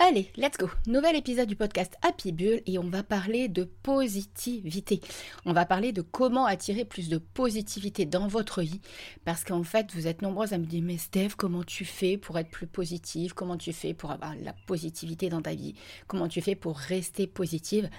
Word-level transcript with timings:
Allez, 0.00 0.30
let's 0.36 0.56
go. 0.56 0.70
Nouvel 0.86 1.16
épisode 1.16 1.48
du 1.48 1.56
podcast 1.56 1.96
Happy 2.02 2.30
Bull 2.30 2.62
et 2.66 2.78
on 2.78 2.88
va 2.88 3.02
parler 3.02 3.48
de 3.48 3.64
positivité. 3.64 5.00
On 5.44 5.52
va 5.52 5.66
parler 5.66 5.90
de 5.90 6.02
comment 6.02 6.46
attirer 6.46 6.84
plus 6.84 7.08
de 7.08 7.18
positivité 7.18 8.06
dans 8.06 8.28
votre 8.28 8.62
vie 8.62 8.80
parce 9.24 9.42
qu'en 9.42 9.64
fait, 9.64 9.92
vous 9.94 10.06
êtes 10.06 10.22
nombreuses 10.22 10.52
à 10.52 10.58
me 10.58 10.66
dire 10.66 10.84
mais 10.84 10.98
Steph, 10.98 11.30
comment 11.36 11.64
tu 11.64 11.84
fais 11.84 12.16
pour 12.16 12.38
être 12.38 12.48
plus 12.48 12.68
positive? 12.68 13.34
Comment 13.34 13.56
tu 13.56 13.72
fais 13.72 13.92
pour 13.92 14.12
avoir 14.12 14.36
la 14.36 14.52
positivité 14.68 15.30
dans 15.30 15.42
ta 15.42 15.54
vie? 15.56 15.74
Comment 16.06 16.28
tu 16.28 16.42
fais 16.42 16.54
pour 16.54 16.78
rester 16.78 17.26
positive? 17.26 17.90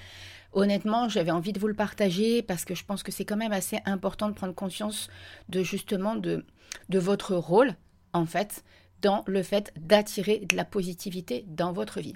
Honnêtement, 0.53 1.09
j'avais 1.09 1.31
envie 1.31 1.51
de 1.51 1.59
vous 1.59 1.67
le 1.67 1.73
partager 1.73 2.41
parce 2.41 2.63
que 2.63 2.75
je 2.75 2.85
pense 2.85 3.03
que 3.03 3.11
c'est 3.11 3.25
quand 3.25 3.35
même 3.35 3.51
assez 3.51 3.79
important 3.83 4.29
de 4.29 4.33
prendre 4.35 4.55
conscience 4.55 5.09
de 5.49 5.63
justement 5.63 6.15
de, 6.15 6.45
de 6.87 6.99
votre 6.99 7.35
rôle 7.35 7.75
en 8.13 8.25
fait 8.25 8.63
dans 9.01 9.23
le 9.27 9.43
fait 9.43 9.73
d'attirer 9.77 10.39
de 10.39 10.55
la 10.55 10.65
positivité 10.65 11.45
dans 11.47 11.71
votre 11.71 11.99
vie. 11.99 12.15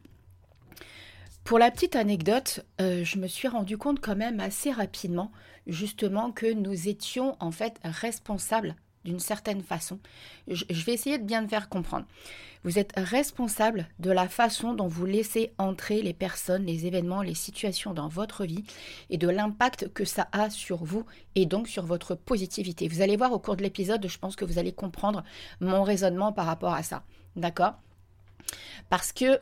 Pour 1.44 1.60
la 1.60 1.72
petite 1.72 1.96
anecdote, 1.96 2.66
euh, 2.80 3.04
je 3.04 3.20
me 3.20 3.28
suis 3.28 3.50
rendu 3.50 3.78
compte 3.78 4.00
quand 4.00 4.16
même 4.16 4.40
assez 4.40 4.72
rapidement 4.72 5.32
justement 5.68 6.32
que 6.32 6.52
nous 6.52 6.88
étions 6.88 7.36
en 7.40 7.52
fait 7.52 7.80
responsables 7.84 8.76
d'une 9.06 9.20
certaine 9.20 9.62
façon. 9.62 10.00
Je, 10.48 10.66
vais 10.86 10.94
essayer 10.94 11.18
de 11.18 11.24
bien 11.24 11.42
le 11.42 11.48
faire 11.48 11.70
comprendre. 11.70 12.06
Vous 12.64 12.80
êtes 12.80 12.94
responsable 12.96 13.88
de 14.00 14.12
la 14.12 14.30
façon 14.30 14.74
dont 14.74 14.88
vous 14.88 15.06
laissez 15.06 15.52
entrer 15.58 16.02
les 16.02 16.14
personnes, 16.14 16.66
les 16.66 16.86
événements, 16.86 17.22
les 17.22 17.34
situations 17.34 17.94
dans 17.94 18.08
votre 18.08 18.46
vie 18.46 18.64
et 19.10 19.18
de 19.18 19.28
l'impact 19.28 19.92
que 19.94 20.06
ça 20.06 20.30
a 20.32 20.50
sur 20.50 20.84
vous 20.84 21.06
et 21.36 21.46
donc 21.46 21.68
sur 21.68 21.86
votre 21.86 22.16
positivité. 22.16 22.88
Vous 22.88 23.02
allez 23.02 23.18
voir 23.18 23.34
au 23.34 23.40
cours 23.40 23.58
de 23.58 23.64
l'épisode, 23.64 24.08
je 24.08 24.18
pense 24.18 24.36
que 24.36 24.46
vous 24.46 24.60
allez 24.60 24.72
comprendre 24.72 25.24
mon 25.60 25.84
raisonnement 25.84 26.32
par 26.32 26.46
rapport 26.46 26.74
à 26.74 26.84
ça. 26.84 27.04
D'accord? 27.36 27.74
Parce 28.90 29.12
que 29.12 29.42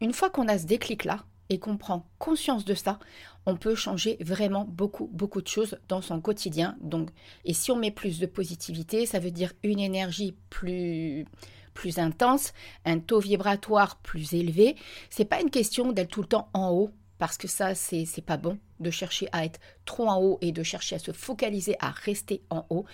une 0.00 0.12
fois 0.12 0.30
qu'on 0.30 0.48
a 0.48 0.58
ce 0.58 0.66
déclic-là, 0.66 1.24
et 1.52 1.58
qu'on 1.58 1.76
prend 1.76 2.06
conscience 2.18 2.64
de 2.64 2.74
ça, 2.74 2.98
on 3.44 3.56
peut 3.56 3.74
changer 3.74 4.16
vraiment 4.20 4.64
beaucoup, 4.64 5.08
beaucoup 5.12 5.42
de 5.42 5.48
choses 5.48 5.78
dans 5.88 6.00
son 6.00 6.20
quotidien. 6.20 6.76
Donc, 6.80 7.10
et 7.44 7.52
si 7.52 7.70
on 7.70 7.76
met 7.76 7.90
plus 7.90 8.18
de 8.18 8.26
positivité, 8.26 9.04
ça 9.04 9.18
veut 9.18 9.30
dire 9.30 9.52
une 9.62 9.80
énergie 9.80 10.34
plus 10.50 11.26
plus 11.74 11.98
intense, 11.98 12.52
un 12.84 12.98
taux 12.98 13.20
vibratoire 13.20 13.96
plus 13.96 14.34
élevé. 14.34 14.76
C'est 15.08 15.24
pas 15.24 15.40
une 15.40 15.48
question 15.48 15.92
d'être 15.92 16.10
tout 16.10 16.20
le 16.20 16.28
temps 16.28 16.50
en 16.52 16.70
haut, 16.70 16.90
parce 17.16 17.38
que 17.38 17.48
ça, 17.48 17.74
c'est, 17.74 18.06
pas 18.26 18.36
bon 18.36 18.58
de 18.80 18.90
chercher 18.90 19.28
à 19.32 19.44
être 19.46 19.58
trop 19.84 20.06
en 20.06 20.20
haut 20.20 20.38
et 20.42 20.52
de 20.52 20.62
chercher 20.62 20.96
à 20.96 20.98
se 20.98 21.12
focaliser 21.12 21.76
à 21.80 21.90
rester 21.90 22.42
en 22.50 22.66
haut. 22.68 22.84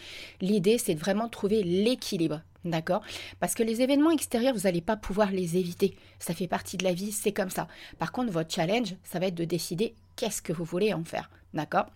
L'idée, 0.41 0.79
c'est 0.79 0.95
de 0.95 1.01
vraiment 1.01 1.29
trouver 1.29 1.65
l'équilibre. 1.65 2.43
D'accord? 2.69 3.03
Parce 3.41 3.55
que 3.55 3.63
les 3.63 3.81
événements 3.81 4.11
extérieurs, 4.11 4.55
vous 4.55 4.63
n'allez 4.63 4.81
pas 4.81 4.97
pouvoir 4.97 5.31
les 5.31 5.57
éviter. 5.57 5.97
Ça 6.19 6.35
fait 6.35 6.49
partie 6.49 6.77
de 6.77 6.85
la 6.85 6.93
vie, 6.93 7.13
c'est 7.13 7.33
comme 7.33 7.51
ça. 7.51 7.67
Par 7.99 8.13
contre, 8.13 8.31
votre 8.31 8.55
challenge, 8.55 8.95
ça 9.05 9.19
va 9.19 9.27
être 9.27 9.35
de 9.35 9.45
décider 9.45 9.95
qu'est-ce 10.17 10.43
que 10.43 10.53
vous 10.53 10.65
voulez 10.65 10.93
en 10.93 11.05
faire. 11.05 11.31
D'accord? 11.55 11.87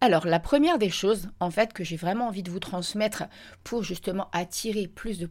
Alors, 0.00 0.26
la 0.26 0.40
première 0.40 0.78
des 0.78 0.90
choses, 0.90 1.28
en 1.40 1.50
fait, 1.50 1.72
que 1.72 1.84
j'ai 1.84 1.96
vraiment 1.96 2.28
envie 2.28 2.42
de 2.42 2.50
vous 2.50 2.58
transmettre 2.58 3.24
pour 3.62 3.82
justement 3.84 4.28
attirer 4.32 4.88
plus 4.88 5.18
de, 5.18 5.26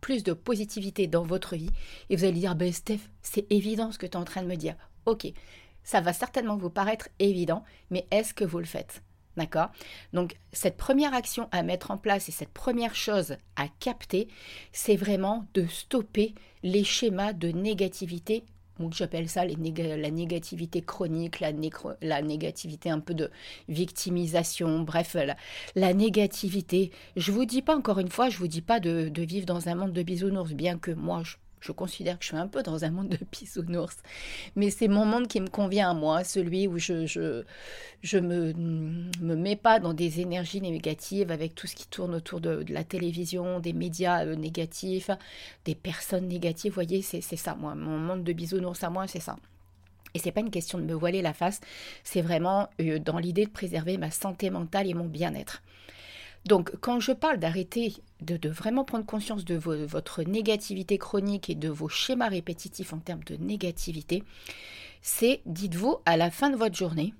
plus 0.00 0.22
de 0.24 0.32
positivité 0.32 1.06
dans 1.06 1.22
votre 1.22 1.56
vie, 1.56 1.70
et 2.10 2.16
vous 2.16 2.24
allez 2.24 2.40
dire, 2.40 2.56
ben 2.56 2.72
Steph, 2.72 3.00
c'est 3.22 3.50
évident 3.50 3.92
ce 3.92 3.98
que 3.98 4.06
tu 4.06 4.12
es 4.12 4.16
en 4.16 4.24
train 4.24 4.42
de 4.42 4.48
me 4.48 4.56
dire. 4.56 4.76
Ok, 5.06 5.26
ça 5.82 6.00
va 6.00 6.12
certainement 6.12 6.56
vous 6.56 6.70
paraître 6.70 7.08
évident, 7.18 7.64
mais 7.90 8.06
est-ce 8.10 8.34
que 8.34 8.44
vous 8.44 8.58
le 8.58 8.64
faites? 8.64 9.02
D'accord? 9.38 9.70
Donc, 10.12 10.36
cette 10.52 10.76
première 10.76 11.14
action 11.14 11.48
à 11.52 11.62
mettre 11.62 11.90
en 11.90 11.96
place 11.96 12.28
et 12.28 12.32
cette 12.32 12.52
première 12.52 12.94
chose 12.94 13.36
à 13.56 13.68
capter, 13.80 14.28
c'est 14.72 14.96
vraiment 14.96 15.46
de 15.54 15.66
stopper 15.66 16.34
les 16.62 16.84
schémas 16.84 17.32
de 17.32 17.48
négativité 17.48 18.44
donc 18.78 18.94
j'appelle 18.94 19.28
ça 19.28 19.44
la 19.44 20.10
négativité 20.10 20.82
chronique, 20.82 21.40
la, 21.40 21.52
négativité 22.22 22.90
un 22.90 23.00
peu 23.00 23.14
de 23.14 23.30
victimisation, 23.68 24.80
bref, 24.80 25.16
la, 25.74 25.94
négativité. 25.94 26.92
Je 27.16 27.32
vous 27.32 27.44
dis 27.44 27.62
pas 27.62 27.76
encore 27.76 27.98
une 27.98 28.08
fois, 28.08 28.28
je 28.28 28.38
vous 28.38 28.46
dis 28.46 28.62
pas 28.62 28.78
de, 28.78 29.08
de 29.08 29.22
vivre 29.22 29.46
dans 29.46 29.68
un 29.68 29.74
monde 29.74 29.92
de 29.92 30.02
bisounours, 30.02 30.52
bien 30.52 30.78
que 30.78 30.92
moi 30.92 31.22
je 31.24 31.36
je 31.60 31.72
considère 31.72 32.18
que 32.18 32.24
je 32.24 32.28
suis 32.28 32.36
un 32.36 32.48
peu 32.48 32.62
dans 32.62 32.84
un 32.84 32.90
monde 32.90 33.08
de 33.08 33.18
bisounours. 33.32 33.96
Mais 34.56 34.70
c'est 34.70 34.88
mon 34.88 35.04
monde 35.04 35.28
qui 35.28 35.40
me 35.40 35.48
convient 35.48 35.90
à 35.90 35.94
moi, 35.94 36.24
celui 36.24 36.66
où 36.66 36.78
je 36.78 37.06
je, 37.06 37.44
je 38.02 38.18
me, 38.18 38.52
me 38.52 39.34
mets 39.34 39.56
pas 39.56 39.80
dans 39.80 39.94
des 39.94 40.20
énergies 40.20 40.60
négatives 40.60 41.30
avec 41.30 41.54
tout 41.54 41.66
ce 41.66 41.74
qui 41.74 41.86
tourne 41.88 42.14
autour 42.14 42.40
de, 42.40 42.64
la 42.68 42.84
télévision, 42.84 43.60
des 43.60 43.72
médias 43.72 44.24
euh, 44.24 44.36
négatifs, 44.36 45.10
des 45.64 45.74
personnes 45.74 46.28
négatives. 46.28 46.72
Vous 46.72 46.82
voyez, 46.82 47.02
c'est 47.02 47.20
ça, 47.20 47.54
moi. 47.54 47.74
Mon 47.74 47.98
monde 47.98 48.24
de 48.24 48.32
bisounours 48.32 48.82
à 48.84 48.90
moi, 48.90 49.06
c'est 49.06 49.20
ça. 49.20 49.36
Et 50.14 50.18
c'est 50.18 50.32
pas 50.32 50.40
une 50.40 50.50
question 50.50 50.78
de 50.78 50.84
me 50.84 50.94
voiler 50.94 51.22
la 51.22 51.32
face, 51.32 51.60
c'est 52.02 52.22
vraiment 52.22 52.68
euh, 52.80 52.98
dans 52.98 53.18
l'idée 53.18 53.44
de 53.44 53.50
préserver 53.50 53.98
ma 53.98 54.10
santé 54.10 54.50
mentale 54.50 54.88
et 54.88 54.94
mon 54.94 55.04
bien-être. 55.04 55.62
Donc, 56.48 56.74
quand 56.80 56.98
je 56.98 57.12
parle 57.12 57.36
d'arrêter, 57.36 57.92
de, 58.22 58.48
vraiment 58.48 58.82
prendre 58.82 59.04
conscience 59.04 59.44
de 59.44 59.54
votre 59.54 60.22
négativité 60.22 60.96
chronique 60.96 61.50
et 61.50 61.54
de 61.54 61.68
vos 61.68 61.90
schémas 61.90 62.30
répétitifs 62.30 62.94
en 62.94 63.00
termes 63.00 63.22
de 63.24 63.36
négativité, 63.36 64.24
c'est, 65.02 65.42
dites-vous, 65.44 65.98
à 66.06 66.16
la 66.16 66.30
fin 66.30 66.48
de 66.48 66.56
votre 66.56 66.74
journée, 66.74 67.12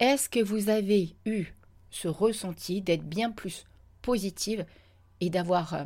est-ce 0.00 0.28
que 0.28 0.42
vous 0.42 0.70
avez 0.70 1.14
eu 1.24 1.44
ce 1.90 2.08
ressenti 2.08 2.80
d'être 2.82 3.08
bien 3.08 3.30
plus 3.30 3.64
positive 4.02 4.66
et 5.20 5.30
d'avoir 5.30 5.74
euh, 5.74 5.84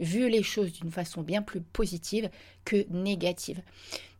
vu 0.00 0.28
les 0.28 0.42
choses 0.42 0.72
d'une 0.72 0.90
façon 0.90 1.22
bien 1.22 1.42
plus 1.42 1.60
positive 1.60 2.30
que 2.64 2.84
négative. 2.90 3.62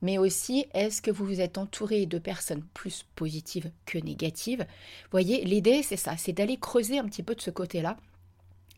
Mais 0.02 0.18
aussi, 0.18 0.66
est-ce 0.72 1.02
que 1.02 1.10
vous 1.10 1.26
vous 1.26 1.40
êtes 1.40 1.58
entouré 1.58 2.06
de 2.06 2.18
personnes 2.18 2.64
plus 2.74 3.04
positives 3.16 3.70
que 3.86 3.98
négatives? 3.98 4.66
Voyez, 5.10 5.44
l'idée, 5.44 5.82
c'est 5.82 5.96
ça, 5.96 6.16
c'est 6.16 6.32
d'aller 6.32 6.58
creuser 6.58 6.98
un 6.98 7.06
petit 7.06 7.22
peu 7.22 7.34
de 7.34 7.40
ce 7.40 7.50
côté-là 7.50 7.96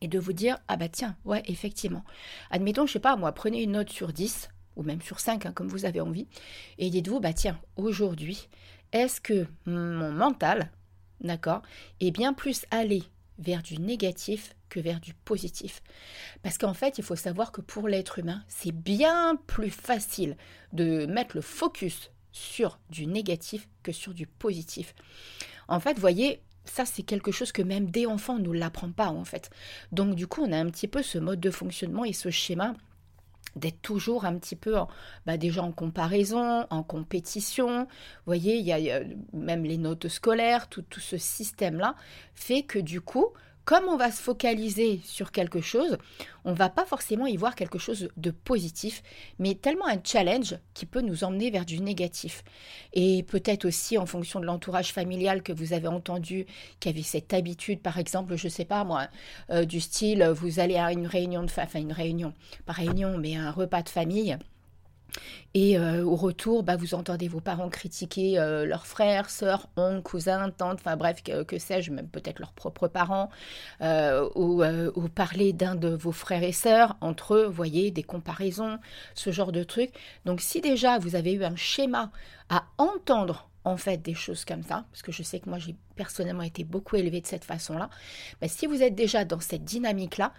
et 0.00 0.08
de 0.08 0.18
vous 0.18 0.32
dire, 0.32 0.58
ah 0.68 0.76
bah 0.76 0.88
tiens, 0.88 1.16
ouais, 1.24 1.42
effectivement. 1.46 2.04
Admettons, 2.50 2.86
je 2.86 2.94
sais 2.94 2.98
pas, 2.98 3.16
moi, 3.16 3.32
prenez 3.32 3.62
une 3.62 3.72
note 3.72 3.90
sur 3.90 4.12
10, 4.12 4.48
ou 4.76 4.82
même 4.82 5.00
sur 5.00 5.20
5, 5.20 5.46
hein, 5.46 5.52
comme 5.52 5.69
vous 5.69 5.84
avez 5.84 6.00
envie, 6.00 6.26
et 6.78 6.90
dites-vous, 6.90 7.20
bah 7.20 7.32
tiens, 7.32 7.60
aujourd'hui, 7.76 8.48
est-ce 8.92 9.20
que 9.20 9.46
mon 9.66 10.10
mental, 10.10 10.70
d'accord, 11.20 11.62
est 12.00 12.10
bien 12.10 12.32
plus 12.32 12.66
allé 12.70 13.04
vers 13.38 13.62
du 13.62 13.78
négatif 13.78 14.54
que 14.69 14.81
vers 14.81 15.00
du 15.00 15.15
positif. 15.15 15.82
Parce 16.43 16.59
qu'en 16.59 16.75
fait, 16.75 16.98
il 16.98 17.04
faut 17.04 17.16
savoir 17.16 17.53
que 17.53 17.60
pour 17.60 17.88
l'être 17.88 18.19
humain, 18.19 18.43
c'est 18.48 18.72
bien 18.72 19.37
plus 19.47 19.70
facile 19.70 20.37
de 20.72 21.06
mettre 21.06 21.37
le 21.37 21.43
focus 21.43 22.10
sur 22.32 22.78
du 22.91 23.06
négatif 23.06 23.69
que 23.82 23.93
sur 23.93 24.15
du 24.15 24.26
positif. 24.26 24.94
En 25.69 25.81
fait, 25.81 25.98
voyez, 25.98 26.43
ça 26.65 26.84
c'est 26.84 27.03
quelque 27.03 27.32
chose 27.32 27.53
que 27.53 27.62
même 27.62 27.91
des 27.91 28.06
enfants 28.06 28.38
ne 28.38 28.50
l'apprend 28.50 28.91
pas 28.91 29.09
en 29.09 29.25
fait. 29.25 29.50
Donc 29.91 30.14
du 30.14 30.26
coup, 30.26 30.43
on 30.43 30.53
a 30.53 30.59
un 30.59 30.70
petit 30.70 30.88
peu 30.88 31.03
ce 31.03 31.19
mode 31.19 31.41
de 31.41 31.50
fonctionnement 31.50 32.04
et 32.04 32.12
ce 32.12 32.31
schéma 32.31 32.75
d'être 33.56 33.80
toujours 33.82 34.24
un 34.24 34.38
petit 34.38 34.56
peu 34.56 34.76
bah, 35.26 35.36
déjà 35.36 35.62
en 35.62 35.72
comparaison, 35.72 36.66
en 36.70 36.82
compétition. 36.82 37.80
Vous 37.84 37.86
voyez, 38.26 38.56
il 38.56 38.64
y, 38.64 38.72
a, 38.90 39.00
même 39.32 39.64
les 39.64 39.78
notes 39.78 40.08
scolaires, 40.08 40.68
tout, 40.68 40.82
tout 40.82 41.00
ce 41.00 41.18
système-là 41.18 41.94
fait 42.34 42.62
que 42.62 42.78
du 42.78 43.00
coup, 43.00 43.26
comme 43.64 43.84
on 43.88 43.96
va 43.96 44.10
se 44.10 44.20
focaliser 44.20 45.00
sur 45.04 45.30
quelque 45.30 45.60
chose, 45.60 45.98
on 46.44 46.52
va 46.52 46.68
pas 46.68 46.84
forcément 46.84 47.26
y 47.26 47.36
voir 47.36 47.54
quelque 47.54 47.78
chose 47.78 48.08
de 48.16 48.30
positif, 48.30 49.02
mais 49.38 49.54
tellement 49.54 49.86
un 49.86 50.00
challenge 50.02 50.56
qui 50.74 50.86
peut 50.86 51.00
nous 51.00 51.22
emmener 51.22 51.50
vers 51.50 51.64
du 51.64 51.80
négatif. 51.80 52.42
Et 52.92 53.22
peut-être 53.22 53.64
aussi 53.64 53.98
en 53.98 54.06
fonction 54.06 54.40
de 54.40 54.46
l'entourage 54.46 54.92
familial 54.92 55.42
que 55.42 55.52
vous 55.52 55.72
avez 55.72 55.88
entendu, 55.88 56.46
qui 56.80 56.88
avait 56.88 57.02
cette 57.02 57.32
habitude, 57.32 57.80
par 57.80 57.98
exemple, 57.98 58.36
je 58.36 58.48
sais 58.48 58.64
pas 58.64 58.84
moi, 58.84 59.08
euh, 59.50 59.64
du 59.64 59.80
style, 59.80 60.24
vous 60.34 60.58
allez 60.58 60.76
à 60.76 60.92
une 60.92 61.06
réunion 61.06 61.42
de, 61.42 61.50
enfin 61.56 61.78
une 61.78 61.92
réunion, 61.92 62.32
pas 62.66 62.72
réunion, 62.72 63.16
mais 63.18 63.36
un 63.36 63.50
repas 63.50 63.82
de 63.82 63.88
famille 63.88 64.37
et 65.55 65.79
euh, 65.79 66.05
au 66.05 66.17
retour, 66.17 66.62
bah, 66.62 66.76
vous 66.76 66.94
entendez 66.94 67.29
vos 67.29 67.41
parents 67.41 67.69
critiquer 67.69 68.38
euh, 68.38 68.64
leurs 68.64 68.87
frères, 68.87 69.29
sœurs, 69.29 69.69
oncles, 69.76 70.03
cousins, 70.03 70.50
tantes, 70.50 70.79
enfin 70.81 70.97
bref, 70.97 71.23
que, 71.23 71.59
sais-je, 71.59 71.91
même 71.93 72.09
peut-être 72.09 72.38
leurs 72.38 72.53
propres 72.53 72.88
parents, 72.88 73.31
euh, 73.82 74.29
ou, 74.35 74.64
ou, 74.64 75.09
parler 75.09 75.53
d'un 75.53 75.75
de 75.75 75.88
vos 75.88 76.12
frères 76.12 76.43
et 76.43 76.53
sœurs, 76.53 76.97
entre 77.00 77.35
eux, 77.35 77.47
voyez, 77.47 77.91
des 77.91 78.03
comparaisons, 78.03 78.79
ce 79.14 79.31
genre 79.31 79.53
de 79.53 79.62
trucs. 79.62 79.93
Donc 80.25 80.41
si 80.41 80.61
déjà 80.61 80.99
vous 80.99 81.17
avez 81.17 81.32
eu 81.32 81.44
un 81.44 81.56
schéma 81.56 82.11
à 82.49 82.64
entendre 82.79 83.49
en 83.64 83.76
fait 83.76 83.99
des 83.99 84.14
choses 84.14 84.44
comme 84.44 84.62
ça, 84.62 84.85
parce 84.91 85.03
que 85.03 85.12
je 85.12 85.23
sais 85.23 85.38
que 85.38 85.49
moi 85.49 85.59
j'ai 85.59 85.76
personnellement 85.97 86.43
été 86.43 86.64
beaucoup 86.64 86.97
élevée 86.97 87.20
de 87.20 87.26
cette 87.26 87.44
façon-là, 87.44 87.91
bah, 88.41 88.49
si 88.49 88.67
vous 88.67 88.82
êtes 88.82 88.94
déjà 88.94 89.25
dans 89.25 89.41
cette 89.41 89.64
dynamique-là, 89.64 90.32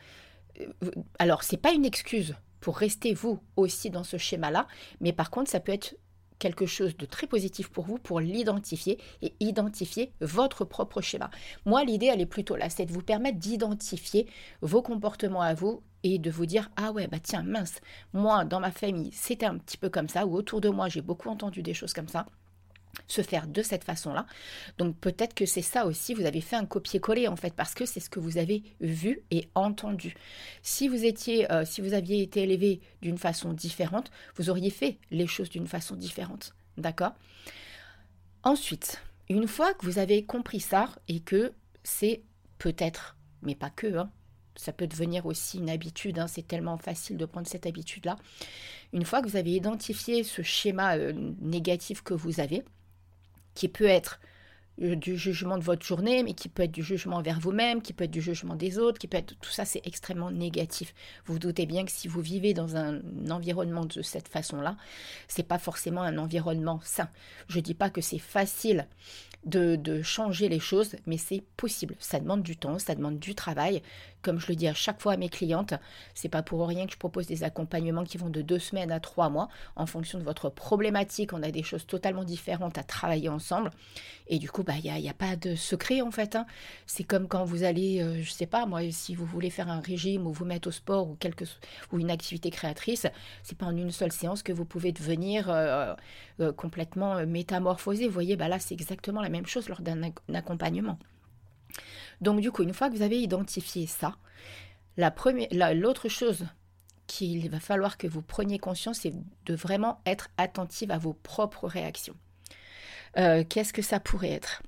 alors 1.20 1.44
c'est 1.44 1.58
pas 1.58 1.72
une 1.72 1.86
excuse 1.86 2.36
pour 2.64 2.78
rester 2.78 3.14
vous 3.14 3.42
aussi 3.58 3.90
dans 3.90 4.06
ce 4.06 4.16
schéma-là, 4.16 4.68
mais 5.02 5.12
par 5.12 5.32
contre, 5.32 5.52
ça 5.52 5.60
peut 5.60 5.74
être 5.74 5.98
quelque 6.40 6.66
chose 6.66 6.96
de 6.96 7.06
très 7.06 7.28
positif 7.28 7.70
pour 7.70 7.84
vous 7.84 7.98
pour 7.98 8.22
l'identifier 8.22 9.00
et 9.22 9.34
identifier 9.42 10.14
votre 10.22 10.64
propre 10.64 11.02
schéma. 11.02 11.30
Moi, 11.66 11.84
l'idée, 11.84 12.06
elle 12.06 12.22
est 12.22 12.26
plutôt 12.26 12.56
là, 12.56 12.70
c'est 12.70 12.86
de 12.86 12.94
vous 12.94 13.02
permettre 13.02 13.38
d'identifier 13.38 14.28
vos 14.62 14.82
comportements 14.82 15.42
à 15.42 15.54
vous 15.54 15.84
et 16.04 16.20
de 16.20 16.32
vous 16.32 16.46
dire 16.46 16.70
ah 16.78 16.94
ouais 16.94 17.08
bah 17.08 17.20
tiens 17.22 17.44
mince 17.44 17.80
moi 18.12 18.44
dans 18.44 18.60
ma 18.60 18.72
famille 18.72 19.12
c'était 19.14 19.46
un 19.46 19.58
petit 19.58 19.78
peu 19.78 19.90
comme 19.90 20.10
ça 20.10 20.26
ou 20.26 20.36
autour 20.36 20.60
de 20.60 20.68
moi 20.68 20.90
j'ai 20.90 21.00
beaucoup 21.02 21.30
entendu 21.30 21.64
des 21.64 21.74
choses 21.74 21.94
comme 21.94 22.10
ça 22.10 22.26
se 23.08 23.22
faire 23.22 23.48
de 23.48 23.62
cette 23.62 23.84
façon-là. 23.84 24.26
Donc 24.78 24.98
peut-être 24.98 25.34
que 25.34 25.46
c'est 25.46 25.62
ça 25.62 25.86
aussi, 25.86 26.14
vous 26.14 26.26
avez 26.26 26.42
fait 26.42 26.56
un 26.56 26.66
copier-coller 26.66 27.28
en 27.28 27.36
fait, 27.36 27.54
parce 27.54 27.74
que 27.74 27.86
c'est 27.86 28.00
ce 28.00 28.10
que 28.10 28.20
vous 28.20 28.38
avez 28.38 28.64
vu 28.82 29.22
et 29.32 29.48
entendu. 29.56 30.16
Si 30.62 30.88
vous 30.88 31.06
étiez, 31.06 31.52
euh, 31.52 31.66
si 31.66 31.82
vous 31.82 31.94
aviez 31.94 32.22
été 32.22 32.44
élevé 32.44 32.82
d'une 33.02 33.18
façon 33.18 33.54
différente, 33.54 34.12
vous 34.36 34.50
auriez 34.50 34.70
fait 34.70 34.98
les 35.12 35.28
choses 35.28 35.50
d'une 35.50 35.68
façon 35.68 35.96
différente. 35.96 36.54
D'accord? 36.78 37.14
Ensuite, 38.44 39.02
une 39.30 39.48
fois 39.48 39.74
que 39.74 39.86
vous 39.86 40.00
avez 40.00 40.24
compris 40.26 40.60
ça 40.60 40.90
et 41.08 41.20
que 41.20 41.54
c'est 41.84 42.24
peut-être, 42.58 43.16
mais 43.42 43.56
pas 43.56 43.70
que, 43.70 43.98
hein, 43.98 44.12
ça 44.56 44.72
peut 44.72 44.88
devenir 44.88 45.26
aussi 45.26 45.58
une 45.58 45.70
habitude, 45.70 46.20
hein, 46.20 46.28
c'est 46.28 46.48
tellement 46.48 46.78
facile 46.78 47.18
de 47.18 47.26
prendre 47.26 47.48
cette 47.48 47.66
habitude-là. 47.66 48.18
Une 48.92 49.06
fois 49.06 49.22
que 49.22 49.28
vous 49.28 49.36
avez 49.36 49.52
identifié 49.52 50.24
ce 50.24 50.42
schéma 50.42 50.98
euh, 50.98 51.14
négatif 51.42 52.04
que 52.04 52.14
vous 52.14 52.40
avez, 52.40 52.64
qui 53.56 53.68
peut 53.68 53.86
être 53.86 54.20
euh, 54.82 54.96
du 54.96 55.18
jugement 55.18 55.60
de 55.60 55.64
votre 55.64 55.86
journée, 55.86 56.24
mais 56.24 56.34
qui 56.34 56.50
peut 56.50 56.64
être 56.64 56.72
du 56.72 56.82
jugement 56.82 57.18
envers 57.18 57.40
vous-même, 57.40 57.82
qui 57.84 57.94
peut 57.94 58.06
être 58.06 58.12
du 58.12 58.24
jugement 58.24 58.56
des 58.56 58.80
autres, 58.80 58.98
qui 58.98 59.08
peut 59.08 59.18
être 59.18 59.36
tout 59.40 59.52
ça, 59.52 59.66
c'est 59.66 59.86
extrêmement 59.86 60.32
négatif. 60.32 60.96
Vous 61.26 61.34
vous 61.34 61.40
doutez 61.40 61.68
bien 61.68 61.86
que 61.86 61.92
si 61.92 62.08
vous 62.08 62.22
vivez 62.22 62.56
dans 62.56 62.76
un 62.76 63.00
environnement 63.30 63.86
de 63.86 64.02
cette 64.02 64.28
façon-là, 64.28 64.76
c'est 65.28 65.48
pas 65.48 65.60
forcément 65.60 66.02
un 66.02 66.18
environnement 66.18 66.80
sain. 66.84 67.08
Je 67.50 67.60
dis 67.60 67.76
pas 67.76 67.92
que 67.92 68.02
c'est 68.02 68.18
facile 68.18 68.88
de, 69.46 69.76
de, 69.76 70.02
changer 70.02 70.50
les 70.50 70.60
choses, 70.60 70.96
mais 71.06 71.18
c'est 71.18 71.44
possible. 71.56 71.96
Ça 72.00 72.20
demande 72.20 72.42
du 72.42 72.58
temps, 72.58 72.80
ça 72.80 72.96
demande 72.96 73.20
du 73.20 73.36
travail. 73.36 73.84
Comme 74.24 74.40
je 74.40 74.48
le 74.48 74.56
dis 74.56 74.68
à 74.68 74.74
chaque 74.74 75.02
fois 75.02 75.14
à 75.14 75.18
mes 75.18 75.30
clientes, 75.30 75.74
c'est 76.16 76.30
pas 76.30 76.42
pour 76.42 76.66
rien 76.68 76.88
que 76.88 76.94
je 76.94 76.98
propose 76.98 77.28
des 77.28 77.44
accompagnements 77.44 78.06
qui 78.06 78.18
vont 78.18 78.30
de 78.30 78.42
deux 78.42 78.58
semaines 78.58 78.92
à 78.92 79.00
trois 79.00 79.30
mois 79.30 79.50
en 79.76 79.86
fonction 79.86 80.18
de 80.18 80.24
votre 80.24 80.50
problématique. 80.50 81.34
On 81.34 81.44
a 81.44 81.52
des 81.52 81.62
choses 81.62 81.86
totalement 81.86 82.24
différentes 82.24 82.78
à 82.78 82.84
travailler 82.84 83.30
ensemble. 83.30 83.70
Et 84.28 84.40
du 84.40 84.50
coup, 84.50 84.64
bah, 84.64 84.74
il 84.82 84.92
n'y 84.92 85.10
a, 85.10 85.14
pas 85.14 85.36
de 85.36 85.56
secret 85.56 86.02
en 86.02 86.12
fait. 86.12 86.36
Hein. 86.36 86.46
C'est 86.88 87.04
comme 87.04 87.28
quand 87.28 87.44
vous 87.44 87.64
allez, 87.64 88.02
euh, 88.02 88.22
je 88.24 88.32
sais 88.32 88.46
pas, 88.46 88.66
moi, 88.66 88.80
si 88.92 89.14
vous 89.14 89.26
voulez 89.26 89.50
faire 89.50 89.70
un 89.70 89.82
régime 89.82 90.26
ou 90.26 90.32
vous 90.32 90.46
mettre 90.46 90.70
au 90.70 90.72
sport 90.72 91.10
ou, 91.10 91.16
quelque, 91.16 91.46
ou 91.92 92.00
une 92.00 92.10
activité 92.10 92.50
créatrice, 92.50 93.06
c'est 93.44 93.58
pas 93.58 93.66
en 93.66 93.76
une 93.76 93.92
seule 93.92 94.12
séance 94.12 94.42
que 94.42 94.54
vous 94.54 94.66
pouvez 94.66 94.92
devenir 94.92 95.50
euh, 95.50 95.94
euh, 96.40 96.54
complètement 96.54 97.26
métamorphosé. 97.26 98.08
Vous 98.08 98.14
voyez, 98.14 98.36
bah 98.36 98.48
là, 98.48 98.60
c'est 98.60 98.74
exactement 98.74 99.22
la 99.22 99.30
même 99.30 99.46
chose 99.46 99.68
lors 99.70 99.82
d'un 99.82 100.12
accompagnement. 100.34 100.98
Donc 102.22 102.42
du 102.42 102.52
coup, 102.52 102.64
une 102.64 102.74
fois 102.74 102.90
que 102.90 102.96
vous 102.96 103.02
avez 103.02 103.22
identifié 103.22 103.88
ça, 103.88 104.16
la 104.98 105.12
première, 105.12 105.48
l'autre 105.74 106.10
chose 106.10 106.46
qu'il 107.08 107.50
va 107.50 107.60
falloir 107.60 107.98
que 107.98 108.08
vous 108.08 108.22
preniez 108.22 108.60
conscience, 108.60 109.00
c'est 109.02 109.14
de 109.46 109.56
vraiment 109.56 110.02
être 110.06 110.30
attentive 110.38 110.92
à 110.92 110.98
vos 110.98 111.14
propres 111.14 111.68
réactions. 111.68 112.16
Euh, 113.18 113.44
qu'est-ce 113.48 113.74
que 113.74 113.84
ça 113.84 114.00
pourrait 114.00 114.32
être? 114.32 114.64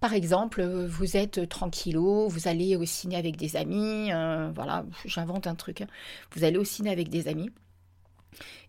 Par 0.00 0.14
exemple, 0.14 0.64
vous 0.64 1.16
êtes 1.16 1.48
tranquillo, 1.48 2.28
vous 2.28 2.48
allez 2.48 2.74
au 2.74 2.84
ciné 2.84 3.16
avec 3.16 3.36
des 3.36 3.56
amis, 3.56 4.12
euh, 4.12 4.50
voilà, 4.52 4.84
j'invente 5.04 5.46
un 5.46 5.54
truc, 5.54 5.82
hein. 5.82 5.86
vous 6.32 6.42
allez 6.42 6.56
au 6.56 6.64
ciné 6.64 6.90
avec 6.90 7.08
des 7.08 7.28
amis, 7.28 7.50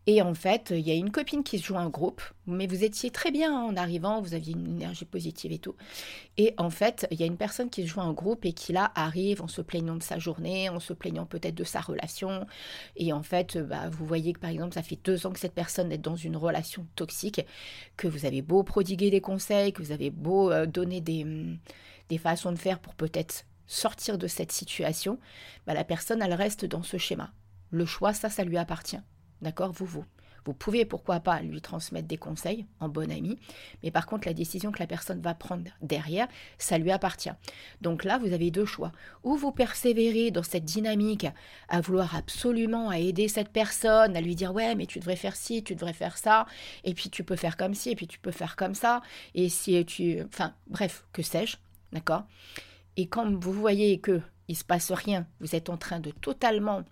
et 0.08 0.22
en 0.22 0.36
fait, 0.36 0.72
il 0.72 0.88
y 0.88 0.92
a 0.92 0.94
une 0.94 1.12
copine 1.12 1.44
qui 1.44 1.58
se 1.58 1.66
joint 1.66 1.82
un 1.82 1.90
groupe, 1.90 2.22
mais 2.46 2.68
vous 2.68 2.84
étiez 2.84 3.10
très 3.10 3.32
bien 3.32 3.52
en 3.52 3.76
arrivant, 3.76 4.22
vous 4.22 4.36
aviez 4.36 4.54
une 4.54 4.68
énergie 4.68 5.06
positive 5.06 5.52
et 5.52 5.58
tout. 5.58 5.76
Et 6.38 6.54
en 6.58 6.70
fait, 6.70 7.08
il 7.10 7.20
y 7.20 7.24
a 7.24 7.26
une 7.26 7.38
personne 7.38 7.72
qui 7.72 7.84
se 7.84 7.88
joint 7.88 8.06
un 8.06 8.14
groupe 8.14 8.46
et 8.46 8.54
qui 8.54 8.72
là 8.72 8.92
arrive 8.94 9.42
en 9.42 9.48
se 9.48 9.62
plaignant 9.62 9.96
de 9.96 10.04
sa 10.04 10.20
journée, 10.20 10.70
en 10.70 10.80
se 10.80 10.94
plaignant 10.94 11.26
peut-être 11.26 11.56
de 11.56 11.64
sa 11.64 11.82
relation. 11.82 12.46
Et 12.96 13.14
en 13.14 13.24
fait, 13.24 13.58
bah, 13.58 13.90
vous 13.90 14.06
voyez 14.06 14.34
que 14.34 14.40
par 14.40 14.52
exemple, 14.52 14.76
ça 14.76 14.84
fait 14.84 15.00
deux 15.04 15.26
ans 15.26 15.32
que 15.32 15.40
cette 15.40 15.56
personne 15.56 15.92
est 15.92 15.98
dans 15.98 16.16
une 16.16 16.38
relation 16.38 16.86
toxique, 16.96 17.42
que 17.98 18.08
vous 18.08 18.26
avez 18.26 18.44
beau 18.44 18.62
prodiguer 18.64 19.10
des 19.10 19.22
conseils, 19.22 19.74
que 19.74 19.82
vous 19.82 19.92
avez 19.92 20.12
beau 20.12 20.52
euh, 20.52 20.68
donner 20.68 21.02
des, 21.02 21.26
des 22.10 22.18
façons 22.20 22.52
de 22.52 22.60
faire 22.60 22.80
pour 22.80 22.94
peut-être 22.94 23.46
sortir 23.68 24.20
de 24.20 24.28
cette 24.28 24.52
situation, 24.52 25.20
bah, 25.66 25.74
la 25.74 25.84
personne, 25.84 26.22
elle 26.22 26.34
reste 26.34 26.66
dans 26.66 26.84
ce 26.84 26.98
schéma. 26.98 27.32
Le 27.72 27.86
choix, 27.86 28.14
ça, 28.14 28.30
ça 28.30 28.44
lui 28.44 28.58
appartient. 28.58 29.00
D'accord 29.42 29.72
Vous, 29.72 29.86
vous. 29.86 30.06
Vous 30.46 30.54
pouvez, 30.54 30.86
pourquoi 30.86 31.20
pas, 31.20 31.42
lui 31.42 31.60
transmettre 31.60 32.08
des 32.08 32.18
conseils 32.18 32.68
en 32.80 32.88
bon 32.88 33.12
ami, 33.12 33.40
mais 33.82 33.90
par 33.90 34.06
contre, 34.06 34.28
la 34.28 34.34
décision 34.34 34.72
que 34.72 34.78
la 34.78 34.86
personne 34.86 35.20
va 35.20 35.34
prendre 35.34 35.64
derrière, 35.82 36.28
ça 36.60 36.78
lui 36.78 36.92
appartient. 36.92 37.32
Donc 37.82 38.04
là, 38.04 38.20
vous 38.20 38.32
avez 38.32 38.52
deux 38.52 38.66
choix. 38.66 38.92
Ou 39.24 39.36
vous 39.36 39.52
persévérez 39.52 40.30
dans 40.30 40.44
cette 40.44 40.64
dynamique 40.64 41.26
à 41.68 41.82
vouloir 41.82 42.16
absolument 42.16 42.90
à 42.90 43.00
aider 43.00 43.28
cette 43.28 43.50
personne, 43.50 44.16
à 44.16 44.22
lui 44.22 44.36
dire 44.36 44.54
ouais, 44.54 44.76
mais 44.76 44.86
tu 44.86 45.00
devrais 45.00 45.16
faire 45.16 45.36
ci, 45.36 45.64
tu 45.64 45.74
devrais 45.74 45.94
faire 45.94 46.18
ça, 46.18 46.46
et 46.84 46.94
puis 46.94 47.10
tu 47.10 47.24
peux 47.24 47.36
faire 47.36 47.58
comme 47.58 47.74
ci, 47.74 47.90
et 47.90 47.96
puis 47.96 48.08
tu 48.08 48.20
peux 48.20 48.32
faire 48.32 48.56
comme 48.56 48.76
ça, 48.76 49.02
et 49.34 49.50
si 49.50 49.84
tu, 49.86 50.22
enfin, 50.28 50.54
bref, 50.68 51.06
que 51.12 51.24
sais-je, 51.24 51.58
d'accord? 51.92 52.24
Et 52.98 53.08
quand 53.08 53.28
vous 53.32 53.52
voyez 53.52 54.00
que 54.00 54.22
il 54.48 54.56
se 54.56 54.64
passe 54.64 54.92
rien, 54.92 55.26
vous 55.40 55.56
êtes 55.56 55.70
en 55.70 55.78
train 55.78 56.00
de 56.00 56.12
totalement 56.12 56.84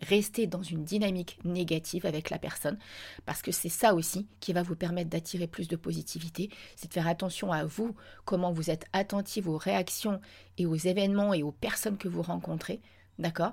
rester 0.00 0.46
dans 0.46 0.62
une 0.62 0.84
dynamique 0.84 1.38
négative 1.44 2.06
avec 2.06 2.30
la 2.30 2.38
personne, 2.38 2.78
parce 3.26 3.42
que 3.42 3.52
c'est 3.52 3.68
ça 3.68 3.94
aussi 3.94 4.26
qui 4.40 4.52
va 4.52 4.62
vous 4.62 4.76
permettre 4.76 5.10
d'attirer 5.10 5.46
plus 5.46 5.68
de 5.68 5.76
positivité, 5.76 6.50
c'est 6.76 6.88
de 6.88 6.92
faire 6.92 7.08
attention 7.08 7.52
à 7.52 7.64
vous, 7.64 7.94
comment 8.24 8.52
vous 8.52 8.70
êtes 8.70 8.86
attentif 8.92 9.46
aux 9.46 9.58
réactions 9.58 10.20
et 10.58 10.66
aux 10.66 10.76
événements 10.76 11.34
et 11.34 11.42
aux 11.42 11.52
personnes 11.52 11.98
que 11.98 12.08
vous 12.08 12.22
rencontrez, 12.22 12.80
d'accord? 13.18 13.52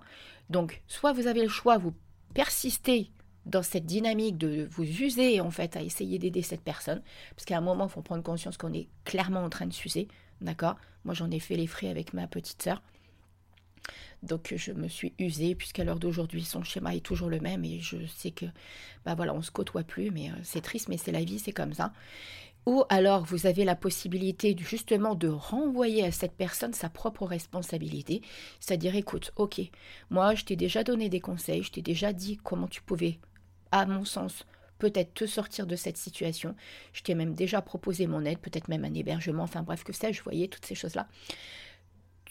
Donc, 0.49 0.81
soit 0.87 1.13
vous 1.13 1.27
avez 1.27 1.43
le 1.43 1.49
choix, 1.49 1.77
vous 1.77 1.93
persistez 2.33 3.11
dans 3.45 3.63
cette 3.63 3.85
dynamique 3.85 4.37
de 4.37 4.67
vous 4.71 4.83
user 4.83 5.39
en 5.39 5.51
fait 5.51 5.77
à 5.77 5.81
essayer 5.81 6.19
d'aider 6.19 6.41
cette 6.41 6.61
personne, 6.61 7.01
parce 7.31 7.45
qu'à 7.45 7.57
un 7.57 7.61
moment, 7.61 7.85
il 7.85 7.91
faut 7.91 8.01
prendre 8.01 8.23
conscience 8.23 8.57
qu'on 8.57 8.73
est 8.73 8.89
clairement 9.05 9.43
en 9.43 9.49
train 9.49 9.67
de 9.67 9.73
s'user, 9.73 10.07
d'accord? 10.41 10.75
Moi, 11.05 11.13
j'en 11.13 11.31
ai 11.31 11.39
fait 11.39 11.55
les 11.55 11.67
frais 11.67 11.89
avec 11.89 12.13
ma 12.13 12.27
petite 12.27 12.61
sœur. 12.61 12.81
Donc 14.23 14.53
je 14.55 14.71
me 14.71 14.87
suis 14.87 15.13
usée 15.19 15.55
puisqu'à 15.55 15.83
l'heure 15.83 15.99
d'aujourd'hui 15.99 16.43
son 16.43 16.63
schéma 16.63 16.95
est 16.95 17.05
toujours 17.05 17.29
le 17.29 17.39
même 17.39 17.63
et 17.63 17.79
je 17.79 17.97
sais 18.07 18.31
que 18.31 18.45
bah 19.05 19.15
voilà 19.15 19.33
on 19.33 19.41
se 19.41 19.51
côtoie 19.51 19.83
plus 19.83 20.11
mais 20.11 20.29
euh, 20.29 20.35
c'est 20.43 20.61
triste 20.61 20.89
mais 20.89 20.97
c'est 20.97 21.11
la 21.11 21.23
vie 21.23 21.39
c'est 21.39 21.51
comme 21.51 21.73
ça. 21.73 21.93
Ou 22.65 22.83
alors 22.89 23.23
vous 23.23 23.45
avez 23.45 23.63
la 23.63 23.75
possibilité 23.75 24.53
justement 24.59 25.15
de 25.15 25.29
renvoyer 25.29 26.03
à 26.03 26.11
cette 26.11 26.33
personne 26.33 26.73
sa 26.73 26.89
propre 26.89 27.25
responsabilité, 27.25 28.21
c'est-à-dire 28.59 28.95
écoute, 28.95 29.31
ok, 29.37 29.61
moi 30.09 30.35
je 30.35 30.43
t'ai 30.43 30.57
déjà 30.57 30.83
donné 30.83 31.07
des 31.07 31.21
conseils, 31.21 31.63
je 31.63 31.71
t'ai 31.71 31.81
déjà 31.81 32.11
dit 32.11 32.37
comment 32.43 32.67
tu 32.67 32.81
pouvais, 32.81 33.19
à 33.71 33.85
mon 33.85 34.03
sens, 34.03 34.45
peut-être 34.79 35.13
te 35.13 35.25
sortir 35.25 35.65
de 35.65 35.77
cette 35.77 35.95
situation. 35.95 36.55
Je 36.91 37.03
t'ai 37.03 37.15
même 37.15 37.33
déjà 37.33 37.61
proposé 37.61 38.05
mon 38.05 38.25
aide, 38.25 38.39
peut-être 38.39 38.67
même 38.67 38.83
un 38.83 38.93
hébergement, 38.93 39.43
enfin 39.43 39.63
bref, 39.63 39.85
que 39.85 39.93
sais-je, 39.93 40.21
voyais 40.21 40.49
toutes 40.49 40.65
ces 40.65 40.75
choses-là 40.75 41.07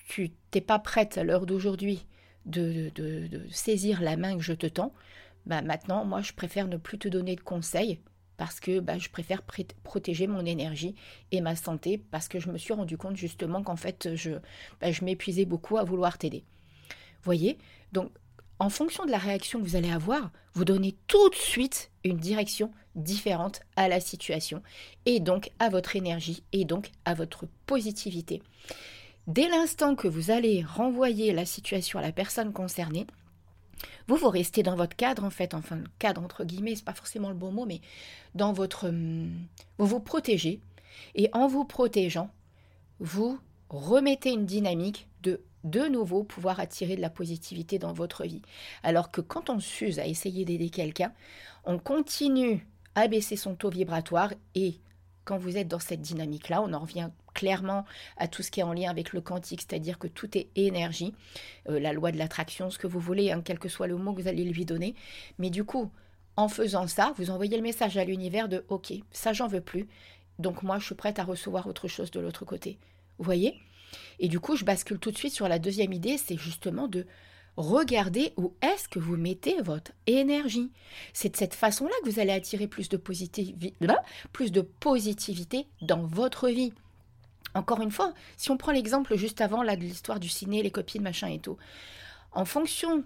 tu 0.07 0.31
t'es 0.51 0.61
pas 0.61 0.79
prête 0.79 1.19
à 1.19 1.25
l'heure 1.25 1.47
d'aujourd'hui 1.47 2.07
de, 2.47 2.93
saisir 3.51 4.01
la 4.01 4.17
main 4.17 4.37
que 4.37 4.43
je 4.43 4.53
te 4.53 4.67
tends, 4.67 4.95
bah 5.47 5.63
maintenant, 5.63 6.05
moi, 6.05 6.23
je 6.23 6.33
préfère 6.33 6.69
ne 6.69 6.77
plus 6.77 6.99
te 6.99 7.09
donner 7.09 7.37
de 7.37 7.41
conseils 7.41 8.01
parce 8.37 8.61
que 8.61 8.81
bah, 8.81 8.99
je 8.99 9.09
préfère 9.09 9.43
protéger 9.83 10.27
mon 10.27 10.45
énergie 10.45 10.95
et 11.33 11.41
ma 11.41 11.57
santé 11.57 11.99
parce 12.11 12.29
que 12.29 12.39
je 12.39 12.51
me 12.51 12.59
suis 12.59 12.75
rendu 12.75 12.97
compte 12.97 13.17
justement 13.17 13.63
qu'en 13.63 13.77
fait, 13.77 14.15
je, 14.15 14.33
bah, 14.81 14.93
je 14.93 15.05
m'épuisais 15.05 15.45
beaucoup 15.45 15.79
à 15.79 15.85
vouloir 15.85 16.19
t'aider. 16.19 16.45
Voyez? 17.23 17.59
Donc, 17.93 18.11
en 18.59 18.71
fonction 18.71 19.05
de 19.05 19.11
la 19.11 19.19
réaction 19.19 19.61
que 19.61 19.65
vous 19.65 19.77
allez 19.77 19.91
avoir, 19.91 20.31
vous 20.55 20.65
donnez 20.65 20.97
tout 21.07 21.29
de 21.31 21.35
suite 21.35 21.91
une 22.05 22.17
direction 22.17 22.71
différente 22.95 23.61
à 23.75 23.89
la 23.89 24.01
situation 24.01 24.63
et 25.05 25.21
donc 25.21 25.51
à 25.59 25.69
votre 25.69 25.97
énergie 25.97 26.43
et 26.53 26.65
donc 26.65 26.91
à 27.05 27.15
votre 27.15 27.47
positivité. 27.67 28.43
Dès 29.27 29.49
l'instant 29.49 29.97
que 29.97 30.07
vous 30.07 30.31
allez 30.31 30.63
renvoyer 30.63 31.33
la 31.33 31.45
situation 31.45 31.99
à 31.99 32.03
la 32.03 32.13
personne 32.13 32.53
concernée, 32.53 33.07
vous, 34.07 34.17
vous 34.17 34.29
restez 34.31 34.63
dans 34.63 34.77
votre 34.77 34.95
cadre, 34.95 35.25
en 35.25 35.31
fait, 35.31 35.53
enfin, 35.53 35.81
cadre 35.99 36.23
entre 36.23 36.45
guillemets, 36.45 36.77
c'est 36.77 36.85
pas 36.85 36.95
forcément 36.95 37.29
le 37.29 37.35
bon 37.35 37.51
mot, 37.51 37.67
mais 37.67 37.81
dans 38.35 38.53
votre. 38.53 38.89
Hum, 38.89 39.33
vous 39.79 39.87
vous 39.87 40.01
protégez, 40.01 40.61
et 41.15 41.29
en 41.33 41.49
vous 41.49 41.65
protégeant, 41.65 42.31
vous 43.01 43.39
remettez 43.69 44.31
une 44.31 44.47
dynamique 44.47 45.09
de 45.23 45.43
de 45.65 45.89
nouveau 45.89 46.23
pouvoir 46.23 46.61
attirer 46.61 46.95
de 46.95 47.01
la 47.01 47.11
positivité 47.11 47.81
dans 47.81 47.93
votre 47.93 48.25
vie. 48.25 48.43
Alors 48.85 49.11
que 49.11 49.21
quand 49.21 49.51
on 49.51 49.59
s'use 49.59 49.99
à 49.99 50.07
essayer 50.07 50.45
d'aider 50.45 50.71
quelqu'un, 50.71 51.13
on 51.65 51.79
continue 51.79 52.65
à 52.95 53.09
baisser 53.09 53.35
son 53.35 53.57
taux 53.57 53.71
vibratoire 53.71 54.33
et 54.55 54.77
quand 55.27 55.37
vous 55.37 55.59
êtes 55.59 55.69
dans 55.69 55.79
cette 55.79 56.01
dynamique-là, 56.01 56.63
on 56.63 56.73
en 56.73 56.79
revient 56.79 57.11
clairement 57.35 57.85
à 58.17 58.29
tout 58.29 58.43
ce 58.43 58.51
qui 58.51 58.61
est 58.61 58.63
en 58.63 58.73
lien 58.73 58.91
avec 58.91 59.13
le 59.13 59.21
quantique, 59.21 59.61
c'est-à-dire 59.61 59.99
que 59.99 60.07
tout 60.07 60.39
est 60.39 60.49
énergie, 60.57 61.13
euh, 61.69 61.79
la 61.79 61.93
loi 61.93 62.13
de 62.13 62.17
l'attraction, 62.17 62.71
ce 62.71 62.79
que 62.79 62.87
vous 62.87 63.01
voulez, 63.01 63.31
hein, 63.31 63.43
quel 63.45 63.59
que 63.59 63.69
soit 63.69 63.89
le 63.89 63.99
mot 63.99 64.15
que 64.15 64.23
vous 64.23 64.29
allez 64.29 64.45
lui 64.45 64.65
donner. 64.65 64.95
Mais 65.39 65.51
du 65.51 65.65
coup, 65.65 65.91
En 66.39 66.49
faisant 66.49 66.87
ça, 66.87 67.15
vous 67.17 67.31
envoyez 67.31 67.57
le 67.57 67.63
message 67.63 67.97
à 67.97 68.05
l'univers 68.05 68.49
de 68.49 68.65
OK, 68.69 68.93
ça 69.11 69.33
j'en 69.33 69.49
veux 69.49 69.63
plus. 69.63 69.89
Donc 70.39 70.63
moi, 70.63 70.79
je 70.79 70.85
suis 70.85 70.95
prête 70.95 71.19
à 71.19 71.25
recevoir 71.25 71.67
autre 71.67 71.89
chose 71.89 72.11
de 72.11 72.21
l'autre 72.21 72.45
côté. 72.45 72.79
Vous 73.19 73.25
voyez? 73.25 73.59
Et 74.19 74.29
du 74.29 74.39
coup, 74.39 74.55
je 74.55 74.65
bascule 74.65 74.99
tout 74.99 75.11
de 75.11 75.17
suite 75.17 75.33
sur 75.33 75.49
la 75.49 75.59
deuxième 75.59 75.95
idée, 75.95 76.19
c'est 76.19 76.37
justement 76.37 76.89
de 76.89 77.07
regarder 77.57 78.33
où 78.37 78.53
est-ce 78.63 78.89
que 78.89 78.99
vous 78.99 79.17
mettez 79.17 79.61
votre 79.63 79.93
énergie. 80.07 80.71
C'est 81.13 81.31
de 81.31 81.37
cette 81.37 81.55
façon-là 81.55 81.95
que 82.05 82.11
vous 82.11 82.21
allez 82.21 82.33
attirer 82.33 82.67
plus 82.67 82.89
de, 82.89 82.97
plus 82.97 84.53
de 84.53 84.61
positivité 84.61 85.67
dans 85.83 86.05
votre 86.05 86.49
vie. 86.49 86.73
Encore 87.55 87.81
une 87.81 87.91
fois, 87.91 88.13
si 88.37 88.51
on 88.51 88.59
prend 88.59 88.73
l'exemple 88.73 89.17
juste 89.17 89.41
avant 89.41 89.63
là 89.63 89.77
de 89.77 89.81
l'histoire 89.81 90.21
du 90.21 90.29
ciné, 90.29 90.63
les 90.63 90.71
copines, 90.71 91.03
machin 91.03 91.29
et 91.29 91.39
tout, 91.39 91.57
en 92.33 92.45
fonction, 92.45 93.03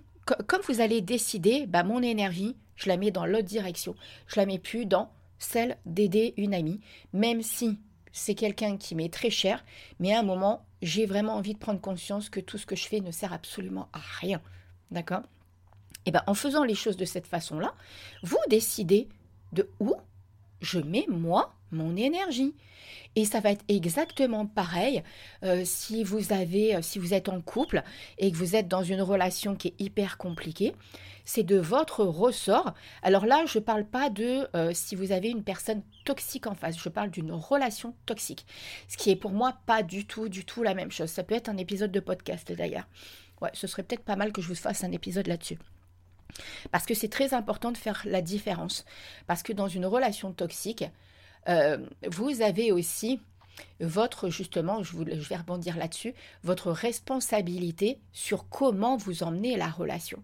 comme 0.47 0.63
vous 0.67 0.81
allez 0.81 1.01
décider, 1.01 1.67
bah, 1.67 1.85
mon 1.85 2.03
énergie, 2.03 2.57
je 2.75 2.89
la 2.89 2.97
mets 2.97 3.13
dans 3.13 3.27
l'autre 3.27 3.45
direction. 3.45 3.95
Je 4.27 4.41
la 4.41 4.47
mets 4.47 4.59
plus 4.59 4.87
dans 4.87 5.13
celle 5.39 5.77
d'aider 5.87 6.35
une 6.37 6.55
amie, 6.55 6.81
même 7.13 7.43
si 7.43 7.79
c'est 8.13 8.35
quelqu'un 8.35 8.77
qui 8.77 8.95
m'est 8.95 9.13
très 9.13 9.31
cher, 9.31 9.65
mais 9.99 10.13
à 10.15 10.21
un 10.21 10.23
moment, 10.23 10.67
j'ai 10.83 11.07
vraiment 11.07 11.35
envie 11.35 11.55
de 11.55 11.59
prendre 11.59 11.81
conscience 11.81 12.29
que 12.29 12.41
tout 12.41 12.59
ce 12.59 12.67
que 12.67 12.77
je 12.77 12.87
fais 12.87 13.01
ne 13.01 13.11
sert 13.11 13.33
absolument 13.33 13.89
à 13.93 14.01
rien. 14.21 14.41
D'accord? 14.91 15.23
Et 15.23 16.09
eh 16.09 16.11
bien, 16.13 16.23
en 16.27 16.35
faisant 16.35 16.65
les 16.65 16.75
choses 16.75 16.97
de 16.97 17.05
cette 17.05 17.27
façon-là, 17.27 17.75
vous 18.23 18.39
décidez 18.49 19.09
de 19.53 19.69
où 19.81 19.95
je 20.61 20.79
mets 20.79 21.07
moi 21.09 21.55
mon 21.73 21.97
énergie. 21.97 22.55
Et 23.17 23.25
ça 23.25 23.41
va 23.41 23.51
être 23.51 23.65
exactement 23.69 24.47
pareil 24.47 25.03
euh, 25.43 25.63
si 25.65 26.05
vous 26.05 26.33
avez, 26.33 26.77
euh, 26.77 26.83
si 26.83 26.99
vous 26.99 27.13
êtes 27.13 27.29
en 27.29 27.41
couple 27.41 27.83
et 28.19 28.31
que 28.31 28.37
vous 28.37 28.55
êtes 28.55 28.69
dans 28.69 28.85
une 28.85 29.03
relation 29.03 29.57
qui 29.57 29.69
est 29.69 29.81
hyper 29.81 30.17
compliquée. 30.17 30.75
C'est 31.25 31.43
de 31.43 31.59
votre 31.59 32.05
ressort. 32.05 32.75
Alors 33.03 33.27
là, 33.27 33.45
je 33.47 33.59
ne 33.59 33.65
parle 33.65 33.85
pas 33.85 34.11
de 34.11 34.49
euh, 34.55 34.73
si 34.75 34.95
vous 34.95 35.13
avez 35.13 35.29
une 35.29 35.43
personne 35.43 35.83
toxique 36.05 36.47
en 36.47 36.55
face. 36.55 36.79
Je 36.79 36.89
parle 36.89 37.11
d'une 37.11 37.33
relation 37.33 37.95
toxique. 38.07 38.47
Ce 38.89 38.97
qui 38.97 39.11
est 39.11 39.17
pour 39.17 39.33
moi 39.33 39.55
pas 39.67 39.83
du 39.83 40.07
tout, 40.07 40.29
du 40.29 40.45
tout 40.45 40.63
la 40.63 40.75
même 40.75 40.91
chose. 40.91 41.11
Ça 41.11 41.25
peut 41.25 41.35
être 41.35 41.49
un 41.49 41.57
épisode 41.57 41.93
de 41.93 42.01
podcast 42.01 42.53
d'ailleurs. 42.53 42.89
Ouais, 43.41 43.51
ce 43.55 43.67
serait 43.67 43.83
peut-être 43.83 44.05
pas 44.05 44.17
mal 44.17 44.33
que 44.33 44.41
je 44.41 44.49
vous 44.49 44.55
fasse 44.55 44.85
un 44.85 44.93
épisode 44.93 45.27
là-dessus. 45.27 45.59
Parce 46.71 46.87
que 46.87 46.95
c'est 46.95 47.09
très 47.09 47.35
important 47.35 47.73
de 47.73 47.77
faire 47.77 48.03
la 48.05 48.23
différence. 48.23 48.85
Parce 49.27 49.43
que 49.43 49.53
dans 49.53 49.69
une 49.69 49.87
relation 49.87 50.33
toxique, 50.33 50.85
euh, 51.49 51.79
vous 52.07 52.43
avez 52.43 52.73
aussi 52.73 53.21
votre, 53.81 54.31
justement, 54.31 54.83
je, 54.83 54.97
vais 54.97 55.37
rebondir 55.37 55.77
là-dessus, 55.77 56.15
votre 56.43 56.71
responsabilité 56.71 57.99
sur 58.13 58.49
comment 58.49 58.97
vous 58.97 59.23
emmenez 59.23 59.57
la 59.57 59.69
relation. 59.69 60.23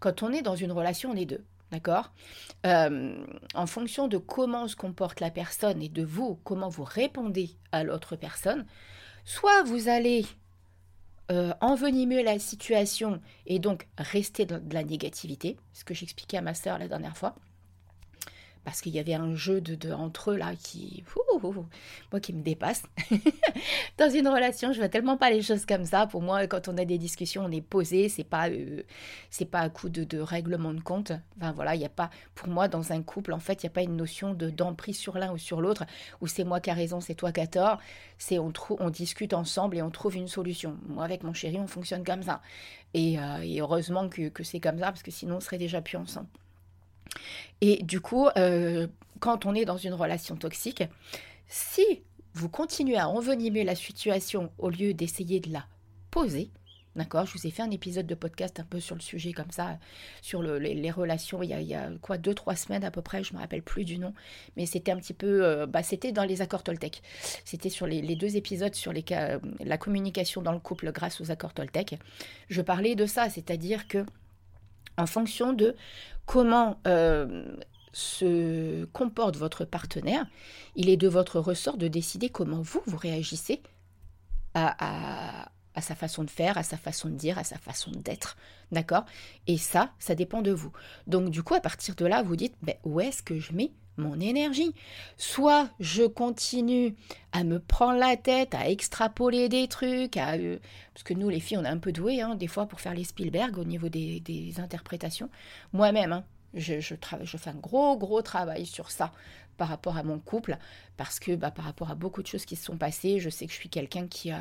Quand 0.00 0.22
on 0.22 0.32
est 0.32 0.42
dans 0.42 0.56
une 0.56 0.72
relation, 0.72 1.10
on 1.10 1.16
est 1.16 1.26
deux. 1.26 1.44
D'accord? 1.70 2.12
Euh, 2.66 3.24
En 3.54 3.66
fonction 3.66 4.06
de 4.06 4.18
comment 4.18 4.68
se 4.68 4.76
comporte 4.76 5.20
la 5.20 5.30
personne 5.30 5.80
et 5.80 5.88
de 5.88 6.02
vous, 6.02 6.38
comment 6.44 6.68
vous 6.68 6.84
répondez 6.84 7.50
à 7.72 7.82
l'autre 7.82 8.14
personne, 8.14 8.66
soit 9.24 9.62
vous 9.62 9.88
allez 9.88 10.26
euh, 11.30 11.54
envenimer 11.62 12.22
la 12.22 12.38
situation 12.38 13.22
et 13.46 13.58
donc 13.58 13.86
rester 13.96 14.44
dans 14.44 14.62
de 14.62 14.74
la 14.74 14.84
négativité, 14.84 15.56
ce 15.72 15.82
que 15.84 15.94
j'expliquais 15.94 16.36
à 16.36 16.42
ma 16.42 16.52
sœur 16.52 16.78
la 16.78 16.88
dernière 16.88 17.16
fois, 17.16 17.36
parce 18.64 18.80
qu'il 18.80 18.92
y 18.94 18.98
avait 18.98 19.14
un 19.14 19.34
jeu 19.34 19.60
de, 19.60 19.92
entre 19.92 20.32
eux 20.32 20.36
là 20.36 20.54
qui, 20.54 21.02
moi 22.10 22.20
qui 22.20 22.32
me 22.32 22.42
dépasse. 22.42 22.84
Dans 23.98 24.10
une 24.10 24.28
relation, 24.28 24.72
je 24.72 24.78
vois 24.78 24.88
tellement 24.88 25.16
pas 25.16 25.30
les 25.30 25.42
choses 25.42 25.66
comme 25.66 25.84
ça. 25.84 26.06
Pour 26.06 26.22
moi, 26.22 26.46
quand 26.46 26.68
on 26.68 26.78
a 26.78 26.84
des 26.84 26.98
discussions, 26.98 27.44
on 27.44 27.50
est 27.50 27.60
posé. 27.60 28.08
C'est 28.08 28.24
pas, 28.24 28.48
euh, 28.48 28.82
c'est 29.30 29.44
pas 29.46 29.60
un 29.60 29.68
coup 29.68 29.88
de, 29.88 30.18
règlement 30.20 30.72
de 30.72 30.80
compte. 30.80 31.12
Enfin 31.38 31.52
voilà, 31.52 31.74
il 31.74 31.80
y 31.80 31.84
a 31.84 31.90
pas, 31.90 32.10
pour 32.34 32.48
moi, 32.48 32.68
dans 32.68 32.92
un 32.92 33.02
couple, 33.02 33.32
en 33.32 33.40
fait, 33.40 33.62
il 33.62 33.64
y 33.64 33.66
a 33.66 33.70
pas 33.70 33.82
une 33.82 33.96
notion 33.96 34.34
de 34.34 34.50
d'emprise 34.50 34.98
sur 34.98 35.18
l'un 35.18 35.32
ou 35.32 35.38
sur 35.38 35.60
l'autre, 35.60 35.84
où 36.20 36.26
c'est 36.26 36.44
moi 36.44 36.60
qui 36.60 36.70
a 36.70 36.74
raison, 36.74 37.00
c'est 37.00 37.14
toi 37.14 37.32
qui 37.32 37.40
as 37.40 37.46
tort. 37.46 37.78
C'est 38.18 38.38
on 38.38 38.52
trouve, 38.52 38.76
on 38.80 38.90
discute 38.90 39.34
ensemble 39.34 39.76
et 39.76 39.82
on 39.82 39.90
trouve 39.90 40.16
une 40.16 40.28
solution. 40.28 40.76
Moi, 40.88 41.04
avec 41.04 41.22
mon 41.24 41.32
chéri, 41.32 41.58
on 41.58 41.66
fonctionne 41.66 42.04
comme 42.04 42.22
ça. 42.22 42.42
Et, 42.94 43.18
euh, 43.18 43.60
heureusement 43.60 44.08
que, 44.08 44.28
que 44.28 44.44
c'est 44.44 44.60
comme 44.60 44.78
ça, 44.78 44.86
parce 44.86 45.02
que 45.02 45.10
sinon, 45.10 45.36
on 45.36 45.40
serait 45.40 45.58
déjà 45.58 45.80
plus 45.80 45.96
ensemble. 45.96 46.28
Et 47.60 47.82
du 47.82 48.00
coup, 48.00 48.28
euh, 48.36 48.86
quand 49.20 49.46
on 49.46 49.54
est 49.54 49.64
dans 49.64 49.76
une 49.76 49.94
relation 49.94 50.36
toxique, 50.36 50.84
si 51.48 52.02
vous 52.34 52.48
continuez 52.48 52.96
à 52.96 53.08
envenimer 53.08 53.64
la 53.64 53.74
situation 53.74 54.50
au 54.58 54.70
lieu 54.70 54.94
d'essayer 54.94 55.40
de 55.40 55.52
la 55.52 55.66
poser, 56.10 56.50
D'accord 56.94 57.24
Je 57.24 57.32
vous 57.32 57.46
ai 57.46 57.50
fait 57.50 57.62
un 57.62 57.70
épisode 57.70 58.06
de 58.06 58.14
podcast 58.14 58.60
un 58.60 58.64
peu 58.64 58.78
sur 58.78 58.94
le 58.94 59.00
sujet 59.00 59.32
comme 59.32 59.50
ça, 59.50 59.78
sur 60.20 60.42
les, 60.42 60.90
relations, 60.90 61.42
il 61.42 61.50
y, 61.50 61.74
a, 61.74 61.88
quoi, 62.02 62.18
deux, 62.18 62.34
trois 62.34 62.54
semaines 62.54 62.84
à 62.84 62.90
peu 62.90 63.00
près, 63.00 63.24
je 63.24 63.32
ne 63.32 63.38
me 63.38 63.42
rappelle 63.42 63.62
plus 63.62 63.84
du 63.84 63.98
nom, 63.98 64.12
mais 64.56 64.66
c'était 64.66 64.92
un 64.92 64.98
petit 64.98 65.14
peu, 65.14 65.42
euh, 65.42 65.66
bah, 65.66 65.82
c'était 65.82 66.12
dans 66.12 66.24
les 66.24 66.42
accords 66.42 66.62
Toltec. 66.62 67.02
C'était 67.46 67.70
sur 67.70 67.86
les, 67.86 68.14
deux 68.14 68.36
épisodes 68.36 68.74
sur 68.74 68.92
les, 68.92 69.04
la 69.60 69.78
communication 69.78 70.42
dans 70.42 70.52
le 70.52 70.58
couple 70.58 70.92
grâce 70.92 71.20
aux 71.22 71.30
accords 71.30 71.54
Toltec. 71.54 71.98
Je 72.50 72.60
parlais 72.60 72.94
de 72.94 73.06
ça, 73.06 73.30
c'est-à-dire 73.30 73.88
que 73.88 74.04
en 74.96 75.06
fonction 75.06 75.52
de 75.52 75.74
comment 76.26 76.80
euh, 76.86 77.56
se 77.92 78.84
comporte 78.86 79.36
votre 79.36 79.64
partenaire, 79.64 80.26
il 80.76 80.88
est 80.88 80.96
de 80.96 81.08
votre 81.08 81.40
ressort 81.40 81.76
de 81.76 81.88
décider 81.88 82.28
comment 82.28 82.62
vous, 82.62 82.82
vous 82.86 82.96
réagissez 82.96 83.62
à, 84.54 85.48
sa 85.80 85.94
façon 85.94 86.24
de 86.24 86.30
faire, 86.30 86.58
à 86.58 86.62
sa 86.62 86.76
façon 86.76 87.08
de 87.08 87.14
dire, 87.14 87.38
à 87.38 87.44
sa 87.44 87.58
façon 87.58 87.90
d'être. 87.90 88.36
D'accord? 88.70 89.04
Et 89.46 89.58
ça, 89.58 89.92
ça 89.98 90.14
dépend 90.14 90.42
de 90.42 90.52
vous. 90.52 90.72
Donc 91.06 91.30
du 91.30 91.42
coup, 91.42 91.54
à 91.54 91.60
partir 91.60 91.94
de 91.94 92.06
là, 92.06 92.22
vous 92.22 92.36
dites, 92.36 92.54
ben, 92.62 92.76
où 92.84 93.00
est-ce 93.00 93.22
que 93.22 93.38
je 93.38 93.52
mets 93.52 93.72
mon 93.96 94.18
énergie. 94.20 94.74
Soit 95.16 95.70
je 95.80 96.04
continue 96.04 96.94
à 97.32 97.44
me 97.44 97.58
prendre 97.58 97.98
la 97.98 98.16
tête, 98.16 98.54
à 98.54 98.68
extrapoler 98.68 99.48
des 99.48 99.68
trucs, 99.68 100.16
à, 100.16 100.34
euh, 100.34 100.58
parce 100.94 101.04
que 101.04 101.14
nous 101.14 101.28
les 101.28 101.40
filles 101.40 101.58
on 101.58 101.64
est 101.64 101.68
un 101.68 101.78
peu 101.78 101.92
douées 101.92 102.20
hein, 102.20 102.34
des 102.34 102.46
fois 102.46 102.66
pour 102.66 102.80
faire 102.80 102.94
les 102.94 103.04
Spielberg 103.04 103.58
au 103.58 103.64
niveau 103.64 103.88
des, 103.88 104.54
interprétations. 104.58 105.30
Moi-même, 105.72 106.12
hein, 106.12 106.24
je, 106.54 106.80
fais 106.80 107.50
un 107.50 107.54
gros 107.54 107.96
gros 107.96 108.22
travail 108.22 108.66
sur 108.66 108.90
ça 108.90 109.12
par 109.56 109.68
rapport 109.68 109.96
à 109.96 110.02
mon 110.02 110.18
couple, 110.18 110.56
parce 110.96 111.20
que 111.20 111.36
bah, 111.36 111.50
par 111.50 111.64
rapport 111.64 111.90
à 111.90 111.94
beaucoup 111.94 112.22
de 112.22 112.26
choses 112.26 112.44
qui 112.44 112.56
se 112.56 112.64
sont 112.64 112.76
passées, 112.76 113.20
je 113.20 113.30
sais 113.30 113.46
que 113.46 113.52
je 113.52 113.58
suis 113.58 113.68
quelqu'un 113.68 114.06
qui 114.06 114.30
ne 114.30 114.36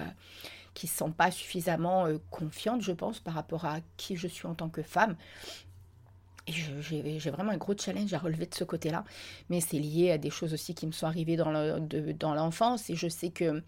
se 0.79 0.87
sent 0.87 1.13
pas 1.15 1.31
suffisamment 1.31 2.05
euh, 2.05 2.17
confiante, 2.29 2.81
je 2.81 2.91
pense, 2.91 3.19
par 3.19 3.33
rapport 3.33 3.65
à 3.65 3.79
qui 3.97 4.15
je 4.15 4.27
suis 4.27 4.47
en 4.47 4.55
tant 4.55 4.69
que 4.69 4.81
femme. 4.81 5.15
J'ai 6.47 7.29
vraiment 7.29 7.51
un 7.51 7.57
gros 7.57 7.75
challenge 7.77 8.13
à 8.13 8.19
relever 8.19 8.45
de 8.45 8.55
ce 8.55 8.63
côté-là. 8.63 9.03
Mais 9.49 9.61
c'est 9.61 9.79
lié 9.79 10.11
à 10.11 10.17
des 10.17 10.29
choses 10.29 10.53
aussi 10.53 10.73
qui 10.73 10.87
me 10.87 10.91
sont 10.91 11.07
arrivées 11.07 11.37
dans 11.37 12.33
l'enfance. 12.33 12.89
Et 12.89 12.95
je 12.95 13.07
sais 13.07 13.29
que, 13.29 13.63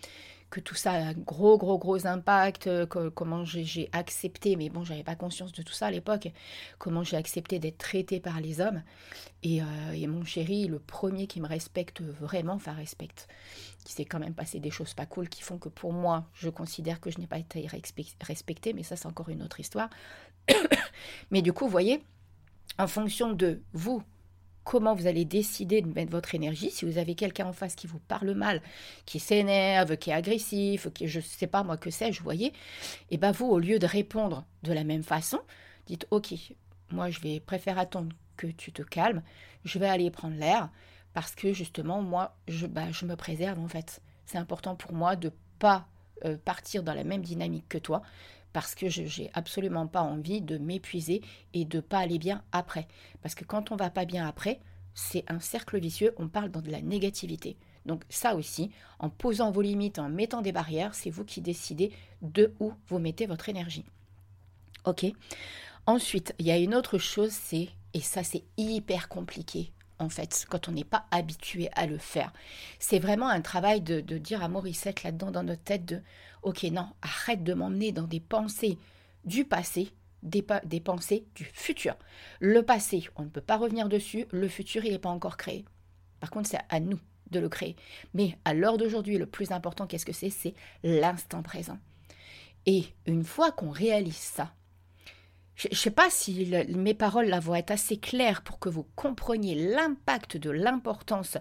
que 0.49 0.59
tout 0.59 0.75
ça 0.75 0.91
a 0.91 0.97
un 0.97 1.13
gros, 1.13 1.57
gros, 1.57 1.77
gros 1.77 2.05
impact. 2.05 2.67
Euh, 2.67 2.85
comment 2.85 3.43
j'ai 3.45 3.89
accepté, 3.91 4.55
mais 4.55 4.69
bon, 4.69 4.83
j'avais 4.83 5.03
pas 5.03 5.15
conscience 5.15 5.51
de 5.51 5.61
tout 5.61 5.73
ça 5.73 5.87
à 5.87 5.91
l'époque. 5.91 6.29
Comment 6.77 7.03
j'ai 7.03 7.17
accepté 7.17 7.59
d'être 7.59 7.77
traitée 7.77 8.19
par 8.19 8.39
les 8.39 8.61
hommes. 8.61 8.83
Et, 9.43 9.61
euh, 9.61 9.65
et, 9.93 10.07
mon 10.07 10.23
chéri, 10.23 10.67
le 10.67 10.79
premier 10.79 11.27
qui 11.27 11.41
me 11.41 11.47
respecte 11.47 12.01
vraiment, 12.01 12.53
enfin 12.53 12.73
respecte, 12.73 13.27
qui 13.83 13.93
s'est 13.93 14.05
quand 14.05 14.19
même 14.19 14.35
passé 14.35 14.59
des 14.59 14.71
choses 14.71 14.93
pas 14.93 15.05
cool 15.05 15.27
qui 15.27 15.41
font 15.41 15.57
que 15.57 15.69
pour 15.69 15.91
moi, 15.91 16.25
je 16.33 16.49
considère 16.49 17.01
que 17.01 17.11
je 17.11 17.19
n'ai 17.19 17.27
pas 17.27 17.39
été 17.39 17.67
respectée. 18.21 18.73
Mais 18.73 18.83
ça, 18.83 18.95
c'est 18.95 19.07
encore 19.07 19.29
une 19.29 19.43
autre 19.43 19.59
histoire. 19.59 19.89
mais 21.31 21.41
du 21.41 21.51
coup, 21.51 21.65
vous 21.65 21.71
voyez 21.71 22.03
en 22.77 22.87
fonction 22.87 23.33
de 23.33 23.61
vous, 23.73 24.03
comment 24.63 24.95
vous 24.95 25.07
allez 25.07 25.25
décider 25.25 25.81
de 25.81 25.93
mettre 25.93 26.11
votre 26.11 26.35
énergie. 26.35 26.71
Si 26.71 26.85
vous 26.85 26.97
avez 26.97 27.15
quelqu'un 27.15 27.47
en 27.47 27.53
face 27.53 27.75
qui 27.75 27.87
vous 27.87 27.99
parle 27.99 28.31
mal, 28.33 28.61
qui 29.05 29.19
s'énerve, 29.19 29.97
qui 29.97 30.09
est 30.09 30.13
agressif, 30.13 30.87
qui 30.93 31.07
je 31.07 31.19
ne 31.19 31.23
sais 31.23 31.47
pas 31.47 31.63
moi 31.63 31.77
que 31.77 31.89
sais-je, 31.89 32.19
vous 32.19 32.23
voyez, 32.23 32.47
et 32.47 32.53
eh 33.11 33.17
ben 33.17 33.31
vous, 33.31 33.45
au 33.45 33.59
lieu 33.59 33.79
de 33.79 33.85
répondre 33.85 34.45
de 34.63 34.73
la 34.73 34.83
même 34.83 35.03
façon, 35.03 35.39
dites 35.85 36.07
ok, 36.11 36.33
moi 36.91 37.09
je 37.09 37.19
vais 37.19 37.39
préférer 37.39 37.79
attendre 37.79 38.15
que 38.37 38.47
tu 38.47 38.71
te 38.71 38.81
calmes, 38.81 39.21
je 39.65 39.79
vais 39.79 39.87
aller 39.87 40.09
prendre 40.09 40.37
l'air 40.37 40.69
parce 41.13 41.35
que 41.35 41.53
justement 41.53 42.01
moi 42.01 42.35
je, 42.47 42.65
bah, 42.65 42.91
je 42.91 43.05
me 43.05 43.15
préserve 43.15 43.59
en 43.59 43.67
fait. 43.67 44.01
C'est 44.25 44.37
important 44.37 44.75
pour 44.75 44.93
moi 44.93 45.15
de 45.15 45.31
pas 45.59 45.87
euh, 46.25 46.37
partir 46.37 46.83
dans 46.83 46.93
la 46.93 47.03
même 47.03 47.21
dynamique 47.21 47.67
que 47.69 47.77
toi 47.77 48.01
parce 48.53 48.75
que 48.75 48.87
je 48.87 49.01
n'ai 49.01 49.31
absolument 49.33 49.87
pas 49.87 50.01
envie 50.01 50.41
de 50.41 50.57
m'épuiser 50.57 51.21
et 51.53 51.65
de 51.65 51.79
pas 51.79 51.99
aller 51.99 52.19
bien 52.19 52.43
après. 52.51 52.87
Parce 53.21 53.35
que 53.35 53.43
quand 53.43 53.71
on 53.71 53.75
va 53.75 53.89
pas 53.89 54.05
bien 54.05 54.27
après, 54.27 54.59
c'est 54.93 55.25
un 55.27 55.39
cercle 55.39 55.79
vicieux, 55.79 56.13
on 56.17 56.27
parle 56.27 56.51
dans 56.51 56.61
de 56.61 56.71
la 56.71 56.81
négativité. 56.81 57.57
Donc 57.85 58.03
ça 58.09 58.35
aussi, 58.35 58.71
en 58.99 59.09
posant 59.09 59.51
vos 59.51 59.61
limites, 59.61 59.99
en 59.99 60.09
mettant 60.09 60.41
des 60.41 60.51
barrières, 60.51 60.95
c'est 60.95 61.09
vous 61.09 61.25
qui 61.25 61.41
décidez 61.41 61.91
de 62.21 62.53
où 62.59 62.71
vous 62.87 62.99
mettez 62.99 63.25
votre 63.25 63.49
énergie. 63.49 63.85
Ok? 64.85 65.05
Ensuite, 65.85 66.33
il 66.39 66.45
y 66.45 66.51
a 66.51 66.57
une 66.57 66.75
autre 66.75 66.97
chose, 66.97 67.31
c'est, 67.31 67.69
et 67.93 67.99
ça 67.99 68.23
c'est 68.23 68.43
hyper 68.57 69.09
compliqué 69.09 69.72
en 69.99 70.09
fait, 70.09 70.45
quand 70.49 70.67
on 70.67 70.71
n'est 70.71 70.83
pas 70.83 71.05
habitué 71.11 71.69
à 71.73 71.85
le 71.85 71.97
faire. 71.97 72.33
C'est 72.79 72.99
vraiment 72.99 73.27
un 73.29 73.41
travail 73.41 73.81
de, 73.81 73.99
dire 74.17 74.43
à 74.43 74.47
Morissette 74.47 75.03
là-dedans 75.03 75.31
dans 75.31 75.43
notre 75.43 75.63
tête 75.63 75.85
de 75.85 76.01
Ok, 76.41 76.63
non, 76.63 76.89
arrête 77.01 77.43
de 77.43 77.53
m'emmener 77.53 77.91
dans 77.93 78.07
des 78.07 78.19
pensées 78.19 78.77
du 79.23 79.45
passé, 79.45 79.89
des, 80.23 80.45
des 80.65 80.81
pensées 80.81 81.25
du 81.35 81.45
futur. 81.45 81.95
Le 82.41 82.63
passé, 82.63 83.07
on 83.15 83.23
ne 83.23 83.29
peut 83.29 83.41
pas 83.41 83.57
revenir 83.57 83.87
dessus, 83.87 84.25
le 84.31 84.49
futur, 84.49 84.83
il 84.83 84.91
n'est 84.91 84.99
pas 84.99 85.09
encore 85.09 85.37
créé. 85.37 85.63
Par 86.19 86.31
contre, 86.31 86.49
c'est 86.49 86.59
à 86.69 86.79
nous 86.79 86.99
de 87.31 87.39
le 87.39 87.49
créer. 87.49 87.75
Mais 88.13 88.37
à 88.45 88.53
l'heure 88.53 88.77
d'aujourd'hui, 88.77 89.17
le 89.17 89.25
plus 89.25 89.51
important, 89.51 89.87
qu'est-ce 89.87 90.05
que 90.05 90.13
c'est? 90.13 90.29
C'est 90.29 90.53
l'instant 90.83 91.41
présent. 91.41 91.77
Et 92.65 92.85
une 93.05 93.23
fois 93.23 93.51
qu'on 93.51 93.71
réalise 93.71 94.15
ça, 94.15 94.53
je 95.55 95.67
ne 95.69 95.75
sais 95.75 95.91
pas 95.91 96.09
si 96.09 96.51
mes 96.69 96.93
paroles 96.93 97.27
là 97.27 97.39
vont 97.39 97.55
être 97.55 97.71
assez 97.71 97.97
claires 97.97 98.41
pour 98.41 98.59
que 98.59 98.69
vous 98.69 98.87
compreniez 98.95 99.55
l'impact 99.55 100.37
de 100.37 100.49
l'importance 100.49 101.37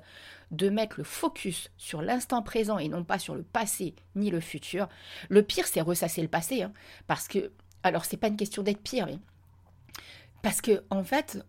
de 0.51 0.69
mettre 0.69 0.97
le 0.99 1.05
focus 1.05 1.71
sur 1.79 2.03
l'instant 2.03 2.43
présent 2.43 2.79
et 2.79 2.89
non 2.89 3.05
pas 3.05 3.19
sur 3.19 3.35
le 3.35 3.43
passé 3.43 3.95
ni 4.15 4.31
le 4.31 4.41
futur. 4.41 4.89
Le 5.31 5.43
pire, 5.43 5.67
c'est 5.67 5.81
ressasser 5.81 6.21
le 6.21 6.29
passé, 6.29 6.63
hein, 6.63 6.73
parce 7.07 7.27
que, 7.27 7.53
alors 7.83 8.05
c'est 8.05 8.19
pas 8.19 8.29
une 8.29 8.37
question 8.37 8.63
d'être 8.63 8.83
pire, 8.83 9.09
parce 10.43 10.61
que 10.61 10.83
en 10.91 11.05
fait, 11.05 11.43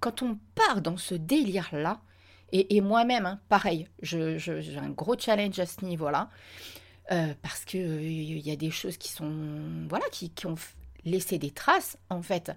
quand 0.00 0.22
on 0.22 0.38
part 0.54 0.82
dans 0.82 0.98
ce 0.98 1.14
délire 1.14 1.70
là, 1.72 2.00
et, 2.52 2.80
moi-même, 2.80 3.26
hein, 3.26 3.40
pareil, 3.48 3.86
j'ai 4.02 4.36
un 4.76 4.90
gros 4.90 5.16
challenge 5.16 5.58
à 5.60 5.66
ce 5.66 5.84
niveau-là. 5.84 6.28
Euh, 7.12 7.34
parce 7.42 7.64
que 7.64 7.76
il 7.76 8.36
euh, 8.36 8.40
y 8.40 8.52
a 8.52 8.56
des 8.56 8.70
choses 8.70 8.96
qui 8.96 9.10
sont 9.10 9.32
voilà 9.88 10.04
qui 10.12 10.30
ont 10.46 10.54
laisser 11.04 11.38
des 11.38 11.50
traces, 11.50 11.98
en 12.08 12.22
fait, 12.22 12.52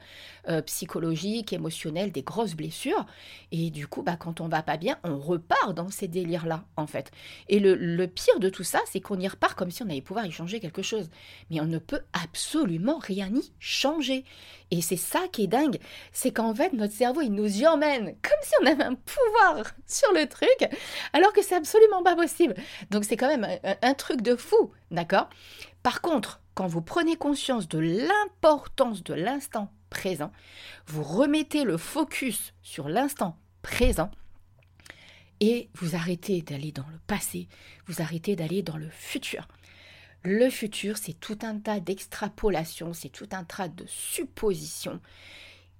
euh, 0.49 0.61
psychologiques, 0.61 1.53
émotionnelles, 1.53 2.11
des 2.11 2.23
grosses 2.23 2.55
blessures. 2.55 3.05
Et 3.51 3.69
du 3.69 3.87
coup, 3.87 4.03
bah, 4.03 4.17
quand 4.17 4.41
on 4.41 4.47
va 4.47 4.63
pas 4.63 4.77
bien, 4.77 4.97
on 5.03 5.17
repart 5.17 5.73
dans 5.73 5.89
ces 5.89 6.07
délires-là, 6.07 6.65
en 6.77 6.87
fait. 6.87 7.11
Et 7.49 7.59
le, 7.59 8.05
pire 8.07 8.39
de 8.39 8.49
tout 8.49 8.63
ça, 8.63 8.79
c'est 8.85 8.99
qu'on 8.99 9.19
y 9.19 9.27
repart 9.27 9.57
comme 9.57 9.71
si 9.71 9.83
on 9.83 9.89
allait 9.89 10.01
pouvoir 10.01 10.25
y 10.25 10.31
changer 10.31 10.59
quelque 10.59 10.81
chose. 10.81 11.09
Mais 11.49 11.61
on 11.61 11.65
ne 11.65 11.77
peut 11.79 12.01
absolument 12.13 12.99
rien 12.99 13.29
y 13.33 13.51
changer. 13.59 14.25
Et 14.71 14.81
c'est 14.81 14.97
ça 14.97 15.27
qui 15.31 15.43
est 15.43 15.47
dingue, 15.47 15.77
c'est 16.11 16.31
qu'en 16.31 16.53
fait, 16.53 16.73
notre 16.73 16.93
cerveau, 16.93 17.21
il 17.21 17.31
nous 17.31 17.61
y 17.61 17.67
emmène 17.67 18.05
comme 18.05 18.39
si 18.41 18.53
on 18.61 18.65
avait 18.65 18.83
un 18.83 18.95
pouvoir 18.95 19.71
sur 19.87 20.11
le 20.13 20.27
truc, 20.27 20.67
alors 21.13 21.31
que 21.31 21.43
c'est 21.43 21.55
absolument 21.55 22.01
pas 22.01 22.15
possible. 22.15 22.55
Donc 22.89 23.05
c'est 23.05 23.17
quand 23.17 23.27
même 23.27 23.47
un 23.81 23.93
truc 23.93 24.21
de 24.21 24.35
fou, 24.35 24.71
d'accord? 24.89 25.29
Par 25.83 26.01
contre, 26.01 26.41
quand 26.55 26.67
vous 26.67 26.81
prenez 26.81 27.17
conscience 27.17 27.67
de 27.67 27.79
l'importance 27.79 29.03
de 29.03 29.13
l'instant 29.13 29.71
présent, 29.89 30.31
vous 30.87 31.03
remettez 31.03 31.65
le 31.65 31.77
focus 31.77 32.53
sur 32.61 32.87
l'instant 32.87 33.37
présent 33.61 34.09
et 35.41 35.69
vous 35.75 35.95
arrêtez 35.95 36.41
d'aller 36.41 36.71
dans 36.71 36.87
le 36.87 36.99
passé, 37.05 37.49
vous 37.85 38.01
arrêtez 38.01 38.35
d'aller 38.37 38.63
dans 38.63 38.77
le 38.77 38.89
futur. 38.89 39.47
Le 40.23 40.49
futur, 40.49 40.97
c'est 40.97 41.19
tout 41.19 41.39
un 41.41 41.59
tas 41.59 41.81
d'extrapolations, 41.81 42.93
c'est 42.93 43.09
tout 43.09 43.27
un 43.33 43.43
tas 43.43 43.67
de 43.67 43.83
suppositions. 43.85 45.01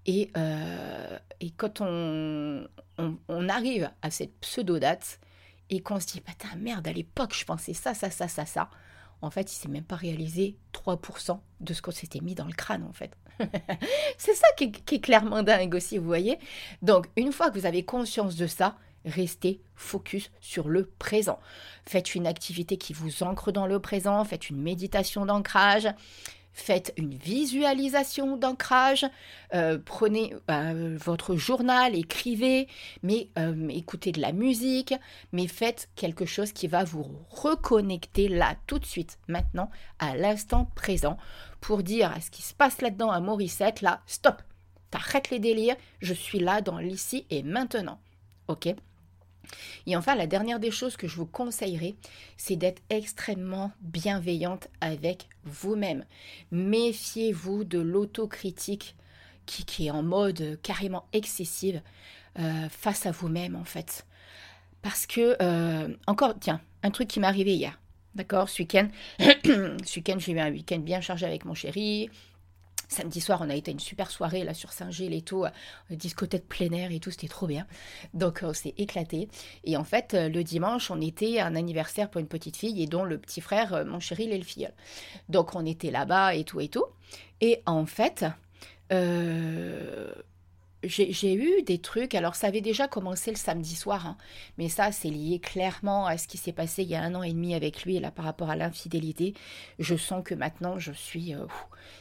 Et, 0.06 0.32
euh, 0.36 1.18
quand 1.56 1.80
on, 1.80 2.68
on, 2.98 3.48
arrive 3.50 3.90
à 4.02 4.12
cette 4.12 4.38
pseudo-date 4.42 5.22
et 5.70 5.80
qu'on 5.80 6.02
se 6.02 6.08
dit, 6.08 6.20
putain, 6.20 6.56
merde, 6.58 6.86
à 6.90 6.92
l'époque, 6.92 7.34
je 7.34 7.46
pensais 7.46 7.74
ça, 7.74 7.94
ça, 7.94 8.10
ça, 8.10 8.28
ça, 8.28 8.46
ça, 8.46 8.70
en 9.24 9.30
fait, 9.30 9.52
il 9.52 9.56
s'est 9.56 9.70
même 9.70 9.86
pas 9.86 9.96
réalisé 9.96 10.58
3% 10.74 11.40
de 11.62 11.74
ce 11.74 11.82
qu'on 11.82 11.92
s'était 11.92 12.20
mis 12.20 12.36
dans 12.36 12.46
le 12.46 12.54
crâne, 12.54 12.84
en 12.84 12.92
fait. 12.92 13.18
c'est 14.18 14.34
ça 14.36 14.48
qui 14.58 14.66
est, 14.66 15.00
clairement 15.00 15.44
dingue 15.44 15.74
aussi, 15.76 15.98
vous 15.98 16.06
voyez. 16.06 16.38
Donc, 16.82 17.08
une 17.16 17.32
fois 17.32 17.50
que 17.50 17.58
vous 17.58 17.66
avez 17.66 17.86
conscience 17.86 18.36
de 18.36 18.48
ça, 18.48 18.76
restez 19.06 19.62
focus 19.76 20.30
sur 20.42 20.68
le 20.68 20.92
présent. 21.00 21.40
Faites 21.86 22.16
une 22.16 22.28
activité 22.28 22.78
qui 22.78 22.92
vous 22.92 23.24
ancre 23.24 23.54
dans 23.54 23.66
le 23.66 23.80
présent, 23.80 24.24
faites 24.26 24.50
une 24.50 24.62
méditation 24.62 25.26
d'ancrage, 25.26 25.88
faites 26.54 26.94
une 26.98 27.16
visualisation 27.16 28.38
d'ancrage, 28.38 29.06
euh, 29.54 29.78
prenez 29.84 30.34
euh, 30.50 30.98
votre 31.00 31.36
journal, 31.36 31.96
écrivez, 31.96 32.68
mais 33.02 33.30
euh, 33.38 33.68
écoutez 33.70 34.12
de 34.12 34.22
la 34.22 34.32
musique, 34.32 34.94
mais 35.32 35.48
faites 35.48 35.90
quelque 35.96 36.26
chose 36.26 36.54
qui 36.54 36.68
va 36.68 36.84
vous 36.84 37.06
reconnecter 37.30 38.28
là 38.28 38.56
tout 38.68 38.80
de 38.80 38.86
suite, 38.86 39.18
maintenant, 39.28 39.70
à 40.00 40.16
l'instant 40.16 40.70
présent, 40.76 41.18
pour 41.60 41.84
dire 41.84 42.12
à 42.12 42.22
ce 42.22 42.30
qui 42.30 42.44
se 42.44 42.54
passe 42.54 42.82
là-dedans 42.82 43.12
à 43.12 43.20
Morissette, 43.20 43.82
là, 43.82 44.02
stop, 44.06 44.42
t'arrêtes 44.92 45.32
les 45.32 45.40
délires, 45.40 45.76
je 46.00 46.14
suis 46.14 46.40
là 46.40 46.62
dans 46.62 46.78
l'ici 46.78 47.26
et 47.30 47.44
maintenant. 47.44 48.00
Ok? 48.48 48.74
Et 49.86 49.96
enfin, 49.96 50.16
la 50.16 50.28
dernière 50.28 50.60
des 50.60 50.72
choses 50.72 50.98
que 50.98 51.08
je 51.08 51.16
vous 51.16 51.26
conseillerais, 51.26 51.96
c'est 52.38 52.56
d'être 52.56 52.82
extrêmement 52.90 53.72
bienveillante 53.82 54.68
avec 54.82 55.28
vous-même. 55.44 56.06
Méfiez-vous 56.52 57.64
de 57.64 57.80
l'autocritique 57.80 58.96
qui, 59.46 59.88
est 59.88 59.92
en 59.92 60.04
mode 60.04 60.60
carrément 60.64 61.06
excessive 61.14 61.82
euh, 62.40 62.70
face 62.70 63.06
à 63.06 63.12
vous-même, 63.12 63.56
en 63.56 63.66
fait. 63.66 64.06
Parce 64.82 65.06
que, 65.06 65.36
euh, 65.42 65.94
encore, 66.08 66.34
tiens, 66.40 66.62
un 66.82 66.92
truc 66.92 67.08
qui 67.08 67.20
m'est 67.20 67.28
arrivé 67.28 67.54
hier. 67.54 67.80
D'accord, 68.16 68.48
ce 68.48 68.62
week-end, 68.62 68.88
ce 69.20 69.96
week-end, 70.00 70.18
j'ai 70.20 70.34
eu 70.34 70.40
un 70.40 70.52
week-end 70.52 70.80
bien 70.80 71.02
chargé 71.02 71.26
avec 71.26 71.46
mon 71.46 71.54
chéri. 71.54 72.10
Samedi 72.94 73.22
soir, 73.22 73.42
on 73.42 73.50
a 73.50 73.56
été 73.56 73.72
à 73.72 73.74
une 73.74 73.80
super 73.80 74.12
soirée 74.12 74.44
là 74.44 74.54
sur 74.54 74.72
Saint-Gilles 74.72 75.16
et 75.16 75.24
tout, 75.24 75.46
euh, 75.46 75.50
discothèque 75.90 76.48
plein 76.48 76.72
air 76.72 76.92
et 76.92 77.00
tout, 77.00 77.10
c'était 77.10 77.28
trop 77.28 77.48
bien. 77.48 77.66
Donc 78.14 78.42
on 78.44 78.54
s'est 78.54 78.76
éclaté. 78.78 79.30
Et 79.64 79.78
en 79.78 79.84
fait, 79.84 80.14
euh, 80.14 80.30
le 80.30 80.44
dimanche, 80.44 80.92
on 80.92 81.02
était 81.02 81.40
à 81.40 81.48
un 81.48 81.56
anniversaire 81.56 82.12
pour 82.12 82.22
une 82.22 82.28
petite 82.28 82.56
fille 82.56 82.84
et 82.84 82.86
dont 82.86 83.04
le 83.04 83.18
petit 83.18 83.42
frère, 83.42 83.74
euh, 83.74 83.84
mon 83.84 84.00
chéri, 84.00 84.26
il 84.26 84.32
est 84.32 84.38
le 84.38 84.44
filleul. 84.44 84.74
Donc 85.28 85.56
on 85.56 85.66
était 85.66 85.90
là-bas 85.90 86.36
et 86.36 86.44
tout 86.44 86.62
et 86.62 86.68
tout. 86.68 86.86
Et 87.42 87.64
en 87.66 87.88
fait, 87.88 88.26
j'ai 90.84 91.34
eu 91.34 91.64
des 91.64 91.80
trucs, 91.80 92.16
alors 92.16 92.36
ça 92.36 92.48
avait 92.48 92.62
déjà 92.62 92.88
commencé 92.88 93.32
le 93.32 93.38
samedi 93.38 93.76
soir, 93.76 94.06
hein, 94.06 94.18
mais 94.58 94.70
ça 94.70 94.92
c'est 94.92 95.10
lié 95.10 95.40
clairement 95.40 96.06
à 96.06 96.18
ce 96.18 96.28
qui 96.28 96.38
s'est 96.38 96.52
passé 96.52 96.84
il 96.84 96.90
y 96.90 96.96
a 96.96 97.02
un 97.02 97.16
an 97.16 97.24
et 97.24 97.32
demi 97.32 97.56
avec 97.56 97.84
lui, 97.86 98.00
là 98.00 98.12
par 98.12 98.26
rapport 98.26 98.50
à 98.50 98.56
l'infidélité. 98.56 99.34
Je 99.80 99.96
sens 99.96 100.24
que 100.24 100.36
maintenant 100.36 100.80
je 100.80 100.92
suis... 100.92 101.34
Euh, 101.34 101.46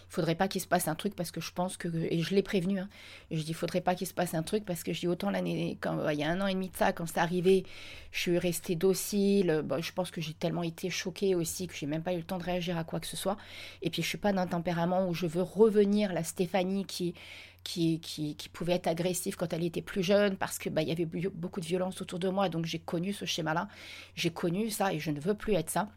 il 0.08 0.14
faudrait 0.14 0.34
pas 0.34 0.46
qu'il 0.46 0.60
se 0.60 0.66
passe 0.66 0.88
un 0.88 0.94
truc 0.94 1.16
parce 1.16 1.30
que 1.30 1.40
je 1.40 1.52
pense 1.52 1.76
que... 1.76 1.88
Et 1.88 2.20
je 2.20 2.34
l'ai 2.34 2.42
prévenu, 2.42 2.78
hein, 2.78 2.88
je 3.30 3.42
dis 3.42 3.50
il 3.50 3.54
faudrait 3.54 3.80
pas 3.80 3.94
qu'il 3.94 4.06
se 4.06 4.14
passe 4.14 4.34
un 4.34 4.42
truc 4.42 4.64
parce 4.64 4.82
que 4.82 4.92
je 4.92 5.00
dis 5.00 5.08
autant 5.08 5.30
l'année... 5.30 5.78
Quand, 5.80 6.08
il 6.10 6.18
y 6.18 6.22
a 6.24 6.30
un 6.30 6.40
an 6.40 6.46
et 6.46 6.54
demi 6.54 6.68
de 6.68 6.76
ça, 6.76 6.92
quand 6.92 7.06
c'est 7.06 7.18
arrivé, 7.18 7.64
je 8.10 8.20
suis 8.20 8.38
restée 8.38 8.76
docile, 8.76 9.64
je 9.80 9.92
pense 9.92 10.10
que 10.10 10.20
j'ai 10.20 10.34
tellement 10.34 10.62
été 10.62 10.90
choquée 10.90 11.34
aussi 11.34 11.66
que 11.66 11.74
j'ai 11.74 11.86
même 11.86 12.02
pas 12.02 12.12
eu 12.12 12.18
le 12.18 12.24
temps 12.24 12.38
de 12.38 12.44
réagir 12.44 12.76
à 12.76 12.84
quoi 12.84 13.00
que 13.00 13.06
ce 13.06 13.16
soit. 13.16 13.36
Et 13.80 13.90
puis 13.90 14.02
je 14.02 14.08
suis 14.08 14.18
pas 14.18 14.32
d'un 14.32 14.46
tempérament 14.46 15.08
où 15.08 15.14
je 15.14 15.26
veux 15.26 15.42
revenir 15.42 16.12
la 16.12 16.24
Stéphanie 16.24 16.84
qui 16.84 17.14
qui, 17.62 18.36
pouvait 18.52 18.74
être 18.74 18.86
agressif 18.86 19.36
quand 19.36 19.52
elle 19.52 19.64
était 19.64 19.82
plus 19.82 20.02
jeune 20.02 20.36
parce 20.36 20.58
que 20.58 20.68
bah, 20.68 20.82
il 20.82 20.88
y 20.88 20.92
avait 20.92 21.06
beaucoup 21.06 21.60
de 21.60 21.66
violence 21.66 22.00
autour 22.02 22.18
de 22.18 22.28
moi. 22.28 22.48
Donc 22.48 22.66
j'ai 22.66 22.78
connu 22.78 23.12
ce 23.12 23.24
schéma-là. 23.24 23.68
J'ai 24.14 24.30
connu 24.30 24.70
ça 24.70 24.92
et 24.92 24.98
je 24.98 25.10
ne 25.10 25.20
veux 25.20 25.34
plus 25.34 25.54
être 25.54 25.70
ça. 25.70 25.88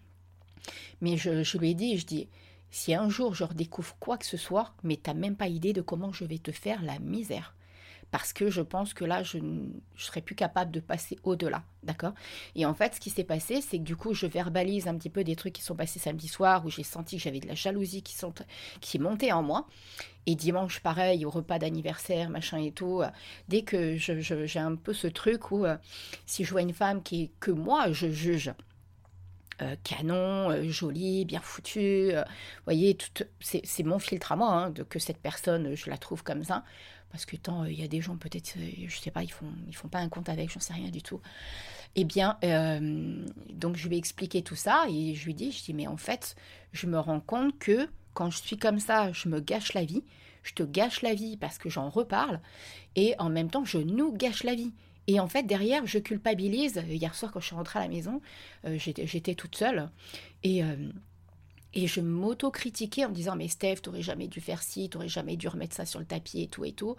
Mais 1.02 1.18
je, 1.18 1.44
je 1.44 1.58
lui 1.58 1.72
ai 1.72 1.74
dit, 1.74 1.98
je 1.98 2.06
dis, 2.06 2.30
si 2.72 2.94
un 2.94 3.10
jour 3.10 3.34
je 3.34 3.44
redécouvre 3.44 3.96
quoi 4.00 4.18
que 4.18 4.26
ce 4.26 4.38
soit, 4.38 4.74
mais 4.84 4.96
tu 4.96 5.10
n'as 5.10 5.14
même 5.14 5.36
pas 5.36 5.48
idée 5.48 5.74
de 5.74 5.82
comment 5.82 6.12
je 6.12 6.26
vais 6.26 6.40
te 6.40 6.52
faire 6.52 6.82
la 6.82 7.00
misère 7.00 7.56
parce 8.16 8.32
que 8.32 8.50
je 8.50 8.62
pense 8.62 8.94
que 8.94 9.04
là, 9.04 9.24
je 9.24 9.40
ne 9.40 9.68
serais 9.98 10.22
plus 10.22 10.36
capable 10.36 10.72
de 10.72 10.80
passer 10.80 11.20
au-delà, 11.24 11.64
d'accord? 11.84 12.14
Et 12.56 12.66
en 12.66 12.74
fait, 12.74 12.96
ce 12.96 13.02
qui 13.02 13.10
s'est 13.10 13.26
passé, 13.26 13.60
c'est 13.60 13.78
que 13.78 13.84
du 13.84 13.98
coup, 13.98 14.14
je 14.14 14.26
verbalise 14.26 14.88
un 14.88 14.96
petit 14.96 15.10
peu 15.10 15.26
des 15.26 15.36
trucs 15.36 15.52
qui 15.52 15.62
sont 15.62 15.76
passés 15.76 16.00
samedi 16.00 16.30
soir, 16.30 16.66
où 16.66 16.70
j'ai 16.70 16.84
senti 16.84 17.18
que 17.18 17.24
j'avais 17.24 17.42
de 17.42 17.48
la 17.50 17.56
jalousie 17.56 18.04
qui, 18.04 18.16
sont, 18.16 18.34
montait 19.02 19.34
en 19.34 19.44
moi. 19.44 19.68
Et 20.28 20.36
dimanche, 20.36 20.80
pareil, 20.80 21.26
au 21.26 21.30
repas 21.30 21.60
d'anniversaire, 21.60 22.30
machin 22.30 22.58
et 22.60 22.72
tout, 22.72 23.02
euh, 23.02 23.10
dès 23.50 23.64
que 23.64 23.98
j'ai 23.98 24.60
un 24.60 24.78
peu 24.78 24.94
ce 24.94 25.08
truc 25.08 25.52
où 25.52 25.66
euh, 25.66 25.76
si 26.26 26.46
je 26.46 26.52
vois 26.52 26.62
une 26.62 26.72
femme 26.72 27.02
que 27.04 27.52
moi, 27.52 27.92
je 27.92 28.10
juge. 28.10 28.54
Euh, 29.62 29.76
canon, 29.84 30.64
jolie, 30.70 31.26
bien 31.26 31.42
foutue. 31.42 32.12
vous 32.14 32.64
voyez, 32.64 32.98
c'est 33.42 33.84
mon 33.84 34.00
filtre 34.00 34.32
à 34.32 34.38
moi, 34.38 34.52
hein, 34.52 34.70
de, 34.70 34.84
que 34.84 35.00
cette 35.00 35.18
personne, 35.18 35.76
je 35.76 35.90
la 35.90 35.98
trouve 35.98 36.24
comme 36.24 36.46
ça. 36.46 36.64
Parce 37.16 37.26
que 37.26 37.38
tant 37.38 37.64
il 37.64 37.80
y 37.80 37.84
a 37.84 37.88
des 37.88 38.02
gens, 38.02 38.18
peut-être, 38.18 38.58
je 38.58 38.98
sais 38.98 39.10
pas, 39.10 39.24
ils 39.24 39.32
font, 39.32 39.48
ils 39.70 39.76
font 39.76 39.88
pas 39.88 40.00
un 40.00 40.10
compte 40.10 40.28
avec, 40.28 40.52
j'en 40.52 40.60
sais 40.60 40.74
rien 40.74 40.90
du 40.90 41.02
tout. 41.02 41.22
Eh 41.96 42.04
bien, 42.04 42.38
donc 43.50 43.78
je 43.78 43.88
lui 43.88 43.96
ai 43.96 43.98
expliqué 43.98 44.42
tout 44.42 44.58
ça 44.58 44.84
et 44.90 45.16
je 45.16 45.24
lui 45.24 45.34
dis, 45.34 45.54
je 45.54 45.64
dis, 45.64 45.74
mais 45.74 45.88
en 45.88 45.96
fait, 45.96 46.36
je 46.74 46.88
me 46.88 47.00
rends 47.00 47.22
compte 47.22 47.58
que 47.58 47.88
quand 48.14 48.32
je 48.32 48.42
suis 48.42 48.58
comme 48.58 48.80
ça, 48.80 49.14
je 49.14 49.30
me 49.30 49.40
gâche 49.40 49.74
la 49.74 49.86
vie. 49.86 50.04
Je 50.44 50.54
te 50.54 50.64
gâche 50.64 51.04
la 51.04 51.14
vie 51.14 51.38
parce 51.38 51.58
que 51.58 51.70
j'en 51.70 51.90
reparle. 51.90 52.42
Et 52.98 53.16
en 53.18 53.30
même 53.30 53.50
temps, 53.50 53.64
je 53.64 53.78
nous 53.78 54.12
gâche 54.12 54.44
la 54.44 54.56
vie. 54.56 54.74
Et 55.08 55.22
en 55.22 55.28
fait, 55.30 55.44
derrière, 55.44 55.86
je 55.86 56.00
culpabilise. 56.00 56.84
Hier 56.90 57.16
soir, 57.16 57.32
quand 57.32 57.40
je 57.40 57.46
suis 57.46 57.56
rentrée 57.56 57.80
à 57.80 57.84
la 57.84 57.88
maison, 57.88 58.22
euh, 58.66 58.78
j'étais 58.78 59.36
toute 59.36 59.56
seule. 59.56 59.90
Et, 60.44 60.64
euh, 60.64 60.76
et 61.76 61.88
je 61.88 62.00
m'auto-critiquais 62.00 63.06
en 63.06 63.10
me 63.10 63.14
disant 63.14 63.36
Mais 63.36 63.50
Steph, 63.50 63.78
t'aurais 63.78 64.02
jamais 64.02 64.28
dû 64.28 64.40
faire 64.40 64.64
ci, 64.64 64.90
t'aurais 64.90 65.10
jamais 65.10 65.36
dû 65.36 65.48
remettre 65.48 65.76
ça 65.76 65.86
sur 65.86 66.00
le 66.00 66.06
tapis 66.06 66.42
et 66.42 66.48
tout 66.48 66.64
et 66.64 66.72
tout. 66.72 66.96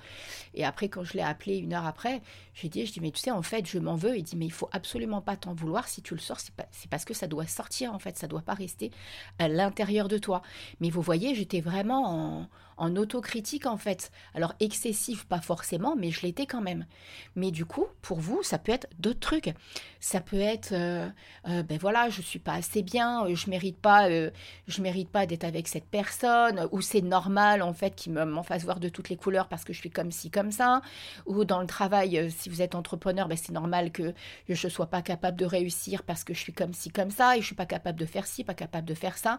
Et 0.54 0.64
après, 0.64 0.88
quand 0.88 1.02
je 1.02 1.14
l'ai 1.14 1.22
appelé 1.22 1.56
une 1.56 1.72
heure 1.72 1.86
après, 1.86 2.20
j'ai 2.54 2.68
dit 2.68 2.84
Je 2.84 2.92
dis 2.92 3.00
Mais 3.00 3.10
tu 3.10 3.20
sais, 3.20 3.30
en 3.30 3.42
fait, 3.42 3.66
je 3.66 3.78
m'en 3.78 3.96
veux. 3.96 4.16
Il 4.16 4.22
dit 4.22 4.36
Mais 4.36 4.44
il 4.44 4.52
faut 4.52 4.68
absolument 4.72 5.22
pas 5.22 5.36
t'en 5.36 5.54
vouloir. 5.54 5.88
Si 5.88 6.02
tu 6.02 6.14
le 6.14 6.20
sors, 6.20 6.38
c'est, 6.38 6.52
parce 6.90 7.04
que 7.06 7.14
ça 7.14 7.26
doit 7.26 7.46
sortir, 7.46 7.94
en 7.94 7.98
fait. 7.98 8.18
Ça 8.18 8.28
doit 8.28 8.42
pas 8.42 8.54
rester 8.54 8.90
à 9.38 9.48
l'intérieur 9.48 10.08
de 10.08 10.18
toi. 10.18 10.42
Mais 10.80 10.90
vous 10.90 11.02
voyez, 11.02 11.34
j'étais 11.34 11.60
vraiment 11.60 12.06
en 12.06 12.48
autocritique 12.78 13.66
en 13.66 13.76
fait. 13.76 14.10
Alors 14.34 14.54
excessif, 14.60 15.26
pas 15.26 15.40
forcément, 15.40 15.96
mais 15.96 16.10
je 16.10 16.22
l'étais 16.22 16.46
quand 16.46 16.60
même. 16.60 16.86
Mais 17.34 17.50
du 17.50 17.64
coup, 17.64 17.86
pour 18.02 18.20
vous, 18.20 18.42
ça 18.42 18.58
peut 18.58 18.72
être 18.72 18.86
d'autres 18.98 19.20
trucs. 19.20 19.54
Ça 20.00 20.20
peut 20.20 20.40
être, 20.40 20.72
euh, 20.72 21.08
euh, 21.48 21.62
ben 21.62 21.78
voilà, 21.78 22.08
je 22.10 22.22
suis 22.22 22.38
pas 22.38 22.54
assez 22.54 22.82
bien, 22.82 23.26
je 23.34 23.50
mérite 23.50 23.78
pas, 23.78 24.08
je 24.08 24.82
mérite 24.82 25.08
pas 25.08 25.26
d'être 25.26 25.44
avec 25.44 25.68
cette 25.68 25.86
personne, 25.86 26.68
ou 26.72 26.80
c'est 26.80 27.02
normal 27.02 27.62
en 27.62 27.72
fait 27.72 27.94
qu'il 27.94 28.12
m'en 28.12 28.42
fasse 28.42 28.64
voir 28.64 28.80
de 28.80 28.88
toutes 28.88 29.08
les 29.08 29.16
couleurs 29.16 29.48
parce 29.48 29.64
que 29.64 29.72
je 29.72 29.78
suis 29.78 29.90
comme 29.90 30.12
ci 30.12 30.30
comme 30.30 30.52
ça, 30.52 30.82
ou 31.26 31.44
dans 31.44 31.60
le 31.60 31.66
travail, 31.66 32.30
si 32.30 32.48
vous 32.48 32.62
êtes 32.62 32.74
entrepreneur, 32.74 33.28
ben 33.28 33.36
c'est 33.36 33.52
normal 33.52 33.90
que 33.90 34.14
je 34.48 34.68
sois 34.68 34.86
pas 34.86 35.02
capable 35.02 35.36
de 35.36 35.44
réussir 35.44 36.02
parce 36.02 36.24
que 36.24 36.34
je 36.34 36.40
suis 36.40 36.52
comme 36.52 36.72
ci 36.72 36.90
comme 36.90 37.10
ça 37.10 37.36
et 37.36 37.40
je 37.40 37.46
suis 37.46 37.54
pas 37.54 37.66
capable 37.66 37.98
de 37.98 38.06
faire 38.06 38.26
ci, 38.26 38.44
pas 38.44 38.54
capable 38.54 38.86
de 38.86 38.94
faire 38.94 39.18
ça. 39.18 39.38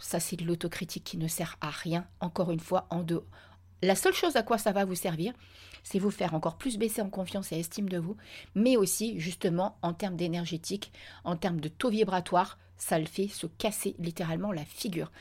Ça, 0.00 0.20
c'est 0.20 0.36
de 0.36 0.44
l'autocritique 0.44 1.04
qui 1.04 1.16
ne 1.16 1.28
sert 1.28 1.56
à 1.60 1.70
rien, 1.70 2.06
encore 2.20 2.50
une 2.50 2.60
fois, 2.60 2.86
en 2.90 3.02
deux. 3.02 3.24
La 3.82 3.96
seule 3.96 4.14
chose 4.14 4.36
à 4.36 4.42
quoi 4.42 4.56
ça 4.56 4.72
va 4.72 4.84
vous 4.84 4.94
servir, 4.94 5.34
c'est 5.82 5.98
vous 5.98 6.10
faire 6.10 6.34
encore 6.34 6.56
plus 6.56 6.78
baisser 6.78 7.02
en 7.02 7.10
confiance 7.10 7.52
et 7.52 7.58
estime 7.58 7.88
de 7.88 7.98
vous, 7.98 8.16
mais 8.54 8.76
aussi, 8.76 9.20
justement, 9.20 9.78
en 9.82 9.92
termes 9.92 10.16
d'énergétique, 10.16 10.92
en 11.24 11.36
termes 11.36 11.60
de 11.60 11.68
taux 11.68 11.90
vibratoire, 11.90 12.58
ça 12.76 12.98
le 12.98 13.06
fait 13.06 13.28
se 13.28 13.46
casser 13.46 13.94
littéralement 13.98 14.52
la 14.52 14.64
figure. 14.64 15.12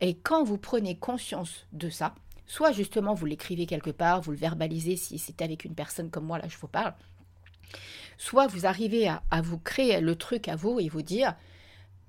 Et 0.00 0.14
quand 0.14 0.44
vous 0.44 0.58
prenez 0.58 0.96
conscience 0.96 1.66
de 1.72 1.90
ça, 1.90 2.14
soit 2.46 2.72
justement 2.72 3.14
vous 3.14 3.26
l'écrivez 3.26 3.66
quelque 3.66 3.90
part, 3.90 4.20
vous 4.20 4.32
le 4.32 4.36
verbalisez 4.36 4.96
si 4.96 5.18
c'est 5.18 5.42
avec 5.42 5.64
une 5.64 5.74
personne 5.74 6.10
comme 6.10 6.26
moi, 6.26 6.38
là 6.38 6.48
je 6.48 6.58
vous 6.58 6.68
parle, 6.68 6.94
soit 8.18 8.46
vous 8.46 8.66
arrivez 8.66 9.08
à, 9.08 9.22
à 9.30 9.42
vous 9.42 9.58
créer 9.58 10.00
le 10.00 10.16
truc 10.16 10.48
à 10.48 10.56
vous 10.56 10.80
et 10.80 10.88
vous 10.88 11.02
dire, 11.02 11.34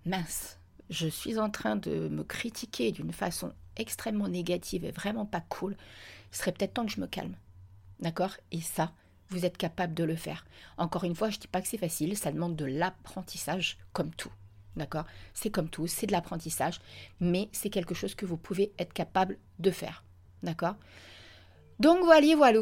mince, 0.06 0.58
je 0.89 1.08
suis 1.08 1.39
en 1.39 1.50
train 1.50 1.76
de 1.76 2.10
me 2.10 2.24
critiquer 2.24 2.91
d'une 2.91 3.13
façon 3.13 3.54
extrêmement 3.78 4.28
négative 4.28 4.86
et 4.86 4.91
vraiment 4.91 5.26
pas 5.26 5.41
cool, 5.41 5.76
il 6.32 6.38
serait 6.38 6.52
peut-être 6.52 6.74
temps 6.74 6.86
que 6.86 6.91
je 6.91 7.02
me 7.02 7.08
calme. 7.08 7.36
D'accord? 8.00 8.36
Et 8.52 8.62
ça, 8.62 8.91
vous 9.30 9.45
êtes 9.45 9.58
capable 9.58 9.93
de 9.93 10.04
le 10.04 10.15
faire. 10.15 10.45
Encore 10.78 11.04
une 11.04 11.15
fois, 11.15 11.30
je 11.30 11.38
ne 11.38 11.41
dis 11.41 11.48
pas 11.48 11.62
que 11.62 11.67
c'est 11.67 11.78
facile, 11.78 12.17
ça 12.17 12.32
demande 12.32 12.56
de 12.56 12.65
l'apprentissage, 12.65 13.78
comme 13.93 14.12
tout. 14.12 14.32
D'accord? 14.76 15.06
C'est 15.34 15.50
comme 15.50 15.69
tout, 15.69 15.88
c'est 15.88 16.08
de 16.08 16.12
l'apprentissage, 16.12 16.80
mais 17.19 17.50
c'est 17.52 17.69
quelque 17.69 17.95
chose 17.95 18.15
que 18.15 18.26
vous 18.26 18.38
pouvez 18.38 18.74
être 18.78 18.93
capable 18.93 19.38
de 19.60 19.71
faire. 19.71 20.04
D'accord? 20.43 20.76
Donc 21.80 22.04
voilà, 22.04 22.36
voilà. 22.36 22.62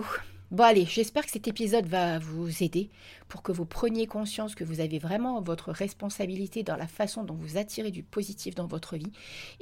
Bon 0.53 0.65
allez, 0.65 0.85
j'espère 0.85 1.25
que 1.25 1.31
cet 1.31 1.47
épisode 1.47 1.87
va 1.87 2.19
vous 2.19 2.61
aider 2.61 2.91
pour 3.27 3.41
que 3.41 3.51
vous 3.51 3.65
preniez 3.65 4.05
conscience 4.05 4.53
que 4.53 4.63
vous 4.63 4.81
avez 4.81 4.99
vraiment 4.99 5.41
votre 5.41 5.71
responsabilité 5.71 6.61
dans 6.61 6.75
la 6.75 6.85
façon 6.85 7.23
dont 7.23 7.33
vous 7.33 7.57
attirez 7.57 7.89
du 7.89 8.03
positif 8.03 8.53
dans 8.53 8.67
votre 8.67 8.95
vie 8.95 9.11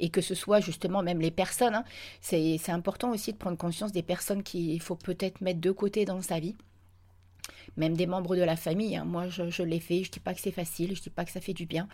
et 0.00 0.10
que 0.10 0.20
ce 0.20 0.34
soit 0.34 0.60
justement 0.60 1.02
même 1.02 1.18
les 1.18 1.30
personnes. 1.30 1.76
Hein. 1.76 1.84
c'est 2.20 2.68
important 2.68 3.10
aussi 3.10 3.32
de 3.32 3.38
prendre 3.38 3.56
conscience 3.56 3.92
des 3.92 4.02
personnes 4.02 4.42
qu'il 4.42 4.82
faut 4.82 4.94
peut-être 4.94 5.40
mettre 5.40 5.62
de 5.62 5.70
côté 5.70 6.04
dans 6.04 6.20
sa 6.20 6.38
vie 6.38 6.56
même 7.78 7.96
des 7.96 8.06
membres 8.06 8.36
de 8.36 8.42
la 8.42 8.56
famille. 8.56 8.94
Hein. 8.94 9.06
Moi, 9.06 9.30
je, 9.30 9.62
l'ai 9.62 9.80
fait. 9.80 10.04
Je 10.04 10.10
ne 10.10 10.12
dis 10.12 10.20
pas 10.20 10.34
que 10.34 10.42
c'est 10.42 10.50
facile, 10.50 10.88
je 10.88 11.00
ne 11.00 11.04
dis 11.04 11.10
pas 11.10 11.24
que 11.24 11.30
ça 11.30 11.40
fait 11.40 11.54
du 11.54 11.64
bien. 11.64 11.88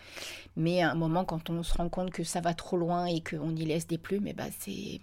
Mais 0.57 0.81
à 0.81 0.91
un 0.91 0.95
moment, 0.95 1.23
quand 1.23 1.49
on 1.49 1.63
se 1.63 1.73
rend 1.73 1.87
compte 1.87 2.11
que 2.11 2.25
ça 2.25 2.41
va 2.41 2.53
trop 2.53 2.75
loin 2.75 3.05
et 3.05 3.21
qu'on 3.21 3.55
y 3.55 3.63
laisse 3.63 3.87
des 3.87 3.97
plumes, 3.97 4.27
eh 4.27 4.33
ben 4.33 4.49
c'est... 4.59 4.71
il 4.71 5.01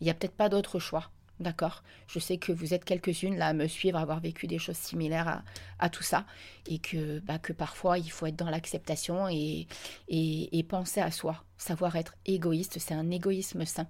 n'y 0.00 0.10
a 0.10 0.14
peut-être 0.14 0.34
pas 0.34 0.48
d'autre 0.48 0.80
choix. 0.80 1.10
D'accord 1.40 1.82
Je 2.06 2.18
sais 2.18 2.36
que 2.36 2.52
vous 2.52 2.74
êtes 2.74 2.84
quelques-unes 2.84 3.38
là 3.38 3.48
à 3.48 3.52
me 3.54 3.66
suivre, 3.66 3.96
à 3.96 4.02
avoir 4.02 4.20
vécu 4.20 4.46
des 4.46 4.58
choses 4.58 4.76
similaires 4.76 5.42
à, 5.78 5.88
tout 5.88 6.02
ça. 6.02 6.26
Et 6.66 6.78
que, 6.78 7.18
bah, 7.20 7.38
que 7.38 7.54
parfois, 7.54 7.98
il 7.98 8.10
faut 8.10 8.26
être 8.26 8.36
dans 8.36 8.50
l'acceptation 8.50 9.26
et, 9.26 9.66
et, 10.08 10.62
penser 10.64 11.00
à 11.00 11.10
soi. 11.10 11.42
Savoir 11.56 11.96
être 11.96 12.14
égoïste, 12.26 12.78
c'est 12.78 12.92
un 12.92 13.10
égoïsme 13.10 13.64
sain. 13.64 13.86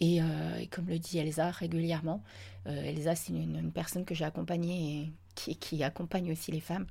Et, 0.00 0.20
euh, 0.20 0.24
comme 0.70 0.86
le 0.86 0.98
dit 0.98 1.18
Elsa 1.18 1.50
régulièrement, 1.50 2.22
euh, 2.66 2.84
Elsa, 2.84 3.14
c'est 3.14 3.32
une, 3.32 3.72
personne 3.72 4.04
que 4.04 4.14
j'ai 4.14 4.26
accompagnée 4.26 5.00
et 5.00 5.12
qui, 5.34 5.56
qui 5.56 5.82
accompagne 5.82 6.30
aussi 6.30 6.52
les 6.52 6.60
femmes. 6.60 6.86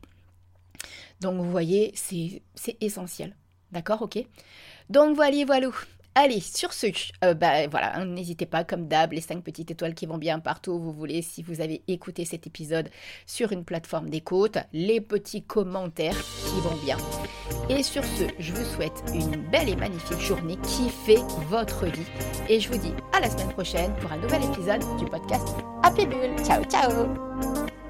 Donc, 1.20 1.38
vous 1.38 1.52
voyez, 1.52 1.94
c'est 1.96 2.42
essentiel. 2.82 3.36
D'accord 3.72 4.02
Ok? 4.02 4.18
Donc, 4.90 5.16
voilà, 5.16 5.46
voilà. 5.46 5.70
Allez, 6.14 6.42
sur 6.42 6.74
ce, 6.74 6.88
euh, 7.24 7.34
bah, 7.34 7.68
voilà, 7.68 7.98
hein, 7.98 8.06
n'hésitez 8.06 8.46
pas, 8.46 8.66
comme 8.66 8.88
d'hab, 8.88 9.14
les 9.14 9.22
5 9.22 9.44
petites 9.44 9.72
étoiles 9.72 9.94
qui 9.94 10.06
vont 10.06 10.18
bien 10.18 10.40
partout 10.40 10.72
où 10.72 10.80
vous 10.80 10.92
voulez, 10.92 11.22
si 11.22 11.42
vous 11.42 11.62
avez 11.62 11.84
écouté 11.88 12.26
cet 12.26 12.48
épisode 12.48 12.90
sur 13.26 13.54
une 13.54 13.64
plateforme 13.64 14.10
d'écoute, 14.10 14.58
les 14.74 15.00
petits 15.00 15.44
commentaires 15.44 16.18
qui 16.18 16.60
vont 16.60 16.76
bien. 16.84 16.98
Et 17.70 17.82
sur 17.82 18.04
ce, 18.04 18.26
je 18.40 18.52
vous 18.52 18.66
souhaite 18.66 19.04
une 19.14 19.50
belle 19.50 19.70
et 19.70 19.76
magnifique 19.78 20.20
journée 20.20 20.58
qui 20.58 20.90
fait 20.90 21.22
votre 21.48 21.86
vie. 21.86 22.06
Et 22.50 22.60
je 22.60 22.70
vous 22.70 22.78
dis 22.78 22.94
à 23.14 23.22
la 23.22 23.30
semaine 23.30 23.50
prochaine 23.50 23.94
pour 24.02 24.12
un 24.12 24.18
nouvel 24.18 24.44
épisode 24.44 24.84
du 24.98 25.06
podcast 25.06 25.48
Happy 25.84 26.06
Bull. 26.06 26.36
Ciao, 26.44 26.64
ciao 26.66 27.81